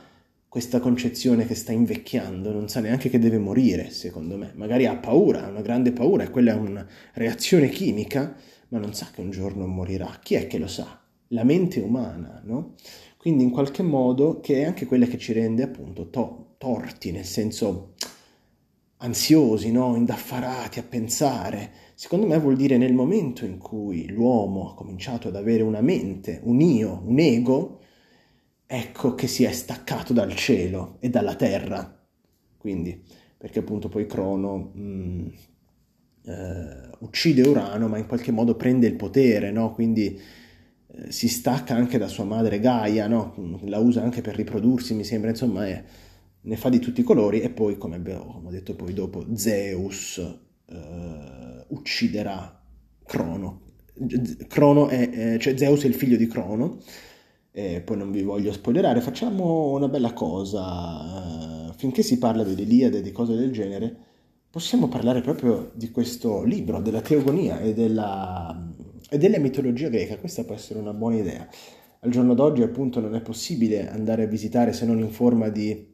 questa 0.49 0.79
concezione 0.79 1.45
che 1.45 1.53
sta 1.53 1.71
invecchiando, 1.73 2.51
non 2.51 2.67
sa 2.67 2.79
neanche 2.79 3.09
che 3.09 3.19
deve 3.19 3.37
morire, 3.37 3.91
secondo 3.91 4.35
me. 4.35 4.51
Magari 4.55 4.87
ha 4.87 4.95
paura, 4.95 5.45
ha 5.45 5.49
una 5.49 5.61
grande 5.61 5.91
paura, 5.91 6.23
e 6.23 6.31
quella 6.31 6.53
è 6.53 6.55
una 6.55 6.83
reazione 7.13 7.69
chimica, 7.69 8.35
ma 8.69 8.79
non 8.79 8.95
sa 8.95 9.09
che 9.13 9.21
un 9.21 9.29
giorno 9.29 9.67
morirà. 9.67 10.17
Chi 10.23 10.33
è 10.33 10.47
che 10.47 10.57
lo 10.57 10.67
sa? 10.67 10.99
La 11.29 11.43
mente 11.43 11.79
umana, 11.81 12.41
no? 12.45 12.73
Quindi 13.17 13.43
in 13.43 13.51
qualche 13.51 13.83
modo, 13.83 14.39
che 14.39 14.61
è 14.61 14.63
anche 14.63 14.87
quella 14.87 15.05
che 15.05 15.19
ci 15.19 15.33
rende 15.33 15.61
appunto 15.61 16.09
to- 16.09 16.55
torti, 16.57 17.11
nel 17.11 17.25
senso 17.25 17.93
ansiosi, 19.05 19.71
no? 19.71 19.95
indaffarati 19.95 20.79
a 20.79 20.83
pensare. 20.83 21.71
Secondo 21.95 22.27
me 22.27 22.37
vuol 22.37 22.55
dire 22.55 22.77
nel 22.77 22.93
momento 22.93 23.45
in 23.45 23.57
cui 23.57 24.09
l'uomo 24.09 24.71
ha 24.71 24.73
cominciato 24.73 25.29
ad 25.29 25.35
avere 25.35 25.63
una 25.63 25.81
mente, 25.81 26.41
un 26.43 26.59
io, 26.59 27.01
un 27.05 27.19
ego, 27.19 27.79
ecco 28.65 29.15
che 29.15 29.27
si 29.27 29.43
è 29.43 29.51
staccato 29.51 30.11
dal 30.11 30.35
cielo 30.35 30.97
e 30.99 31.09
dalla 31.09 31.35
terra. 31.35 32.03
Quindi, 32.57 33.01
perché 33.37 33.59
appunto 33.59 33.89
poi 33.89 34.07
Crono 34.07 34.71
mh, 34.73 34.81
mm, 34.81 35.27
eh, 36.25 36.89
uccide 36.99 37.47
Urano, 37.47 37.87
ma 37.87 37.97
in 37.97 38.07
qualche 38.07 38.31
modo 38.31 38.55
prende 38.55 38.87
il 38.87 38.95
potere, 38.95 39.51
no? 39.51 39.71
Quindi 39.73 40.19
eh, 40.87 41.11
si 41.11 41.27
stacca 41.27 41.75
anche 41.75 41.97
da 41.97 42.07
sua 42.07 42.23
madre 42.23 42.59
Gaia, 42.59 43.07
no? 43.07 43.35
La 43.65 43.77
usa 43.77 44.01
anche 44.01 44.21
per 44.21 44.35
riprodursi, 44.35 44.95
mi 44.95 45.03
sembra, 45.03 45.29
insomma, 45.29 45.67
è 45.67 45.83
ne 46.45 46.55
fa 46.57 46.69
di 46.69 46.79
tutti 46.79 47.01
i 47.01 47.03
colori 47.03 47.41
e 47.41 47.49
poi, 47.49 47.77
come 47.77 47.95
abbiamo 47.95 48.49
detto 48.49 48.75
poi 48.75 48.93
dopo, 48.93 49.25
Zeus 49.33 50.17
eh, 50.17 51.65
ucciderà 51.67 52.61
Crono. 53.03 53.61
Crono 54.47 54.87
è, 54.87 55.37
cioè 55.39 55.57
Zeus 55.57 55.83
è 55.83 55.87
il 55.87 55.93
figlio 55.93 56.17
di 56.17 56.27
Crono, 56.27 56.79
eh, 57.51 57.81
poi 57.81 57.97
non 57.97 58.11
vi 58.11 58.21
voglio 58.21 58.51
spoilerare, 58.51 58.99
facciamo 58.99 59.71
una 59.71 59.87
bella 59.87 60.11
cosa, 60.13 61.69
uh, 61.69 61.73
finché 61.77 62.03
si 62.03 62.17
parla 62.17 62.43
dell'Iliade 62.43 62.97
e 62.97 63.01
di 63.01 63.13
cose 63.13 63.35
del 63.35 63.51
genere, 63.51 63.95
possiamo 64.49 64.89
parlare 64.89 65.21
proprio 65.21 65.71
di 65.73 65.89
questo 65.89 66.43
libro, 66.43 66.81
della 66.81 67.01
teogonia 67.01 67.59
e 67.61 67.73
della, 67.73 68.71
e 69.09 69.17
della 69.17 69.39
mitologia 69.39 69.87
greca, 69.87 70.17
questa 70.17 70.43
può 70.43 70.55
essere 70.55 70.79
una 70.79 70.93
buona 70.93 71.15
idea. 71.15 71.47
Al 72.01 72.09
giorno 72.11 72.33
d'oggi 72.33 72.61
appunto 72.61 72.99
non 72.99 73.15
è 73.15 73.21
possibile 73.21 73.89
andare 73.89 74.23
a 74.23 74.27
visitare 74.27 74.73
se 74.73 74.85
non 74.85 74.99
in 74.99 75.09
forma 75.09 75.47
di 75.47 75.93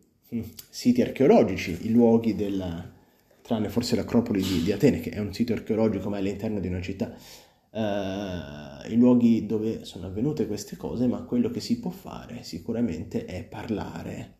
siti 0.69 1.01
archeologici, 1.01 1.77
i 1.81 1.91
luoghi 1.91 2.35
della, 2.35 2.89
tranne 3.41 3.69
forse 3.69 3.95
l'Acropoli 3.95 4.41
di, 4.41 4.63
di, 4.63 4.71
Atene, 4.71 5.01
che 5.01 5.09
è 5.09 5.19
un 5.19 5.33
sito 5.33 5.53
archeologico 5.53 6.09
ma 6.09 6.17
è 6.17 6.19
all'interno 6.19 6.59
di 6.59 6.67
una 6.67 6.81
città, 6.81 7.13
uh, 7.71 8.89
i 8.89 8.95
luoghi 8.95 9.45
dove 9.45 9.83
sono 9.83 10.07
avvenute 10.07 10.47
queste 10.47 10.77
cose, 10.77 11.07
ma 11.07 11.23
quello 11.23 11.49
che 11.49 11.59
si 11.59 11.79
può 11.79 11.91
fare 11.91 12.43
sicuramente 12.43 13.25
è 13.25 13.43
parlare 13.43 14.37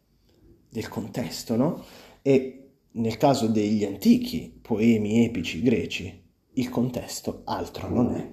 del 0.69 0.87
contesto, 0.87 1.57
no? 1.57 1.83
E 2.21 2.57
nel 2.91 3.17
caso 3.17 3.47
degli 3.47 3.83
antichi 3.83 4.57
poemi 4.61 5.25
epici 5.25 5.61
greci, 5.61 6.19
il 6.53 6.69
contesto 6.69 7.41
altro 7.45 7.89
non 7.89 8.15
è 8.15 8.31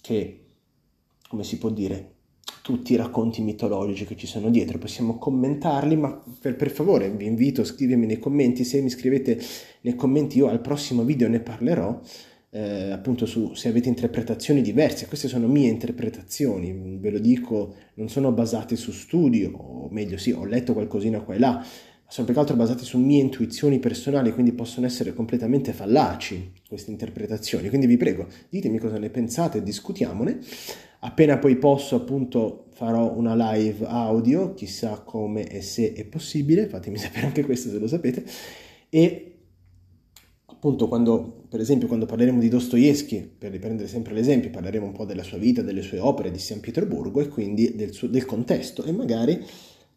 che, 0.00 0.46
come 1.28 1.44
si 1.44 1.58
può 1.58 1.68
dire, 1.68 2.15
tutti 2.62 2.92
i 2.92 2.96
racconti 2.96 3.42
mitologici 3.42 4.04
che 4.06 4.16
ci 4.16 4.26
sono 4.26 4.50
dietro, 4.50 4.78
possiamo 4.78 5.18
commentarli, 5.18 5.96
ma 5.96 6.22
per, 6.40 6.56
per, 6.56 6.70
favore 6.70 7.10
vi 7.10 7.26
invito 7.26 7.60
a 7.60 7.64
scrivermi 7.64 8.06
nei 8.06 8.18
commenti, 8.18 8.64
se 8.64 8.80
mi 8.80 8.90
scrivete 8.90 9.40
nei 9.82 9.94
commenti 9.94 10.38
io 10.38 10.48
al 10.48 10.60
prossimo 10.60 11.04
video 11.04 11.28
ne 11.28 11.40
parlerò, 11.40 12.00
eh, 12.50 12.90
appunto 12.90 13.26
su 13.26 13.54
se 13.54 13.68
avete 13.68 13.88
interpretazioni 13.88 14.62
diverse, 14.62 15.06
queste 15.06 15.28
sono 15.28 15.46
mie 15.46 15.68
interpretazioni, 15.68 16.98
ve 16.98 17.10
lo 17.10 17.18
dico, 17.18 17.74
non 17.94 18.08
sono 18.08 18.32
basate 18.32 18.76
su 18.76 18.90
studio, 18.90 19.52
o 19.52 19.88
meglio 19.90 20.16
sì, 20.16 20.32
ho 20.32 20.44
letto 20.44 20.72
qualcosina 20.72 21.20
qua 21.20 21.34
e 21.34 21.38
là, 21.38 21.64
ma 22.06 22.12
sono 22.12 22.24
più 22.26 22.34
che 22.34 22.40
altro 22.40 22.56
basate 22.56 22.84
su 22.84 22.98
mie 22.98 23.20
intuizioni 23.20 23.80
personali, 23.80 24.32
quindi 24.32 24.52
possono 24.52 24.86
essere 24.86 25.12
completamente 25.12 25.72
fallaci 25.72 26.52
queste 26.68 26.92
interpretazioni. 26.92 27.68
Quindi 27.68 27.88
vi 27.88 27.96
prego, 27.96 28.28
ditemi 28.48 28.78
cosa 28.78 28.96
ne 28.98 29.10
pensate, 29.10 29.60
discutiamone. 29.60 30.38
Appena 31.06 31.38
poi 31.38 31.56
posso, 31.56 31.94
appunto, 31.94 32.66
farò 32.72 33.14
una 33.14 33.52
live 33.52 33.86
audio, 33.86 34.54
chissà 34.54 35.02
come 35.02 35.46
e 35.48 35.62
se 35.62 35.92
è 35.92 36.04
possibile, 36.04 36.66
fatemi 36.66 36.98
sapere 36.98 37.26
anche 37.26 37.44
questo 37.44 37.70
se 37.70 37.78
lo 37.78 37.86
sapete. 37.86 38.24
E 38.88 39.38
appunto 40.46 40.88
quando, 40.88 41.44
per 41.48 41.60
esempio, 41.60 41.86
quando 41.86 42.06
parleremo 42.06 42.40
di 42.40 42.48
Dostoevsky, 42.48 43.24
per 43.24 43.52
riprendere 43.52 43.88
sempre 43.88 44.14
l'esempio, 44.14 44.50
parleremo 44.50 44.84
un 44.84 44.92
po' 44.92 45.04
della 45.04 45.22
sua 45.22 45.38
vita, 45.38 45.62
delle 45.62 45.82
sue 45.82 46.00
opere, 46.00 46.32
di 46.32 46.40
San 46.40 46.58
Pietroburgo 46.58 47.20
e 47.20 47.28
quindi 47.28 47.76
del, 47.76 47.92
suo, 47.92 48.08
del 48.08 48.24
contesto 48.24 48.82
e 48.82 48.90
magari 48.90 49.34
eh, 49.34 49.44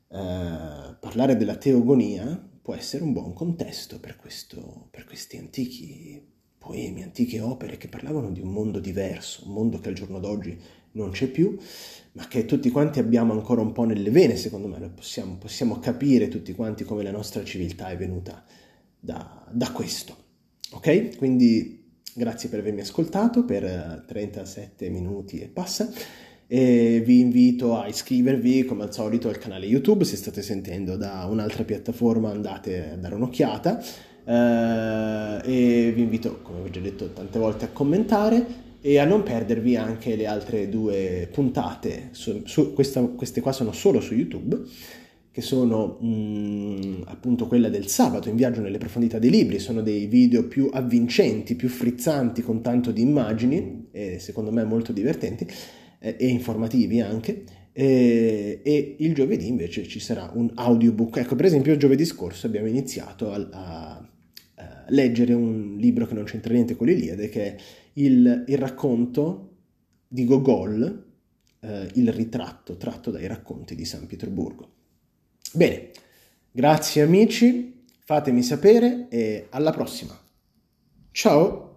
parlare 0.09 1.37
della 1.37 1.55
teogonia 1.55 2.49
può 2.61 2.75
essere 2.75 3.03
un 3.03 3.13
buon 3.13 3.33
contesto 3.33 3.99
per, 3.99 4.15
questo, 4.15 4.89
per 4.91 5.05
questi 5.05 5.37
antichi 5.37 6.37
poemi, 6.59 7.01
antiche 7.01 7.39
opere 7.39 7.77
che 7.77 7.87
parlavano 7.87 8.29
di 8.29 8.41
un 8.41 8.51
mondo 8.51 8.79
diverso, 8.79 9.47
un 9.47 9.53
mondo 9.53 9.79
che 9.79 9.89
al 9.89 9.95
giorno 9.95 10.19
d'oggi 10.19 10.55
non 10.93 11.11
c'è 11.11 11.27
più, 11.27 11.57
ma 12.13 12.27
che 12.27 12.45
tutti 12.45 12.69
quanti 12.69 12.99
abbiamo 12.99 13.33
ancora 13.33 13.61
un 13.61 13.71
po' 13.71 13.83
nelle 13.83 14.09
vene, 14.09 14.35
secondo 14.35 14.67
me, 14.67 14.77
possiamo, 14.89 15.35
possiamo 15.37 15.79
capire 15.79 16.27
tutti 16.27 16.53
quanti 16.53 16.83
come 16.83 17.03
la 17.03 17.11
nostra 17.11 17.43
civiltà 17.43 17.89
è 17.89 17.97
venuta 17.97 18.43
da, 18.99 19.45
da 19.51 19.71
questo. 19.71 20.15
Ok? 20.71 21.17
Quindi 21.17 21.77
grazie 22.13 22.49
per 22.49 22.59
avermi 22.59 22.81
ascoltato 22.81 23.45
per 23.45 24.03
37 24.07 24.85
eh, 24.85 24.89
minuti 24.89 25.39
e 25.39 25.47
passa. 25.47 25.89
E 26.51 27.03
vi 27.05 27.19
invito 27.19 27.77
a 27.77 27.87
iscrivervi 27.87 28.65
come 28.65 28.83
al 28.83 28.93
solito 28.93 29.29
al 29.29 29.37
canale 29.37 29.67
YouTube, 29.67 30.03
se 30.03 30.15
state 30.15 30.41
sentendo 30.41 30.97
da 30.97 31.25
un'altra 31.29 31.63
piattaforma 31.63 32.31
andate 32.31 32.89
a 32.93 32.95
dare 32.95 33.13
un'occhiata 33.13 33.79
eh, 34.25 35.39
e 35.43 35.91
vi 35.91 36.01
invito, 36.01 36.41
come 36.41 36.61
ho 36.61 36.69
già 36.69 36.79
detto 36.79 37.11
tante 37.13 37.37
volte, 37.37 37.65
a 37.65 37.69
commentare 37.69 38.67
e 38.81 38.97
a 38.97 39.05
non 39.05 39.23
perdervi 39.23 39.75
anche 39.75 40.15
le 40.15 40.25
altre 40.25 40.69
due 40.69 41.27
puntate, 41.31 42.09
su, 42.11 42.43
su, 42.45 42.73
questa, 42.73 43.01
queste 43.01 43.41
qua 43.41 43.51
sono 43.51 43.71
solo 43.71 43.99
su 43.99 44.13
YouTube 44.13 44.61
che 45.31 45.41
sono 45.41 45.97
mh, 46.01 46.07
mm, 46.07 47.01
appunto 47.05 47.47
quella 47.47 47.69
del 47.69 47.87
sabato 47.87 48.29
in 48.29 48.35
viaggio 48.35 48.61
nelle 48.61 48.77
profondità 48.77 49.19
dei 49.19 49.29
libri, 49.29 49.59
sono 49.59 49.81
dei 49.81 50.05
video 50.07 50.47
più 50.47 50.69
avvincenti, 50.71 51.55
più 51.55 51.69
frizzanti 51.69 52.41
con 52.41 52.61
tanto 52.61 52.91
di 52.91 53.01
immagini 53.01 53.87
e 53.91 54.19
secondo 54.19 54.51
me 54.51 54.63
molto 54.63 54.91
divertenti 54.91 55.47
eh, 55.99 56.15
e 56.19 56.27
informativi 56.27 56.99
anche. 56.99 57.43
E, 57.71 58.61
e, 58.63 58.95
il 58.99 59.13
giovedì 59.13 59.47
invece 59.47 59.87
ci 59.87 59.99
sarà 59.99 60.31
un 60.33 60.51
audiobook. 60.53 61.17
Ecco, 61.17 61.35
per 61.35 61.45
esempio, 61.45 61.77
giovedì 61.77 62.05
scorso 62.05 62.47
abbiamo 62.47 62.67
iniziato 62.67 63.31
a, 63.31 63.47
a, 63.51 64.09
a 64.59 64.85
leggere 64.89 65.33
un 65.33 65.75
libro 65.77 66.05
che 66.05 66.13
non 66.13 66.25
c'entra 66.25 66.53
niente 66.53 66.75
con 66.75 66.87
l'Iliade, 66.87 67.29
che 67.29 67.55
è 67.55 67.55
il, 67.93 68.43
il 68.47 68.57
racconto 68.57 69.57
di 70.07 70.25
Gogol, 70.25 71.07
eh, 71.59 71.89
il 71.93 72.11
ritratto 72.11 72.77
tratto 72.77 73.11
dai 73.11 73.27
racconti 73.27 73.75
di 73.75 73.85
San 73.85 74.05
Pietroburgo. 74.05 74.67
Bene, 75.53 75.91
grazie 76.51 77.01
amici, 77.01 77.85
fatemi 78.03 78.43
sapere 78.43 79.07
e 79.09 79.47
alla 79.49 79.71
prossima. 79.71 80.17
Ciao! 81.11 81.68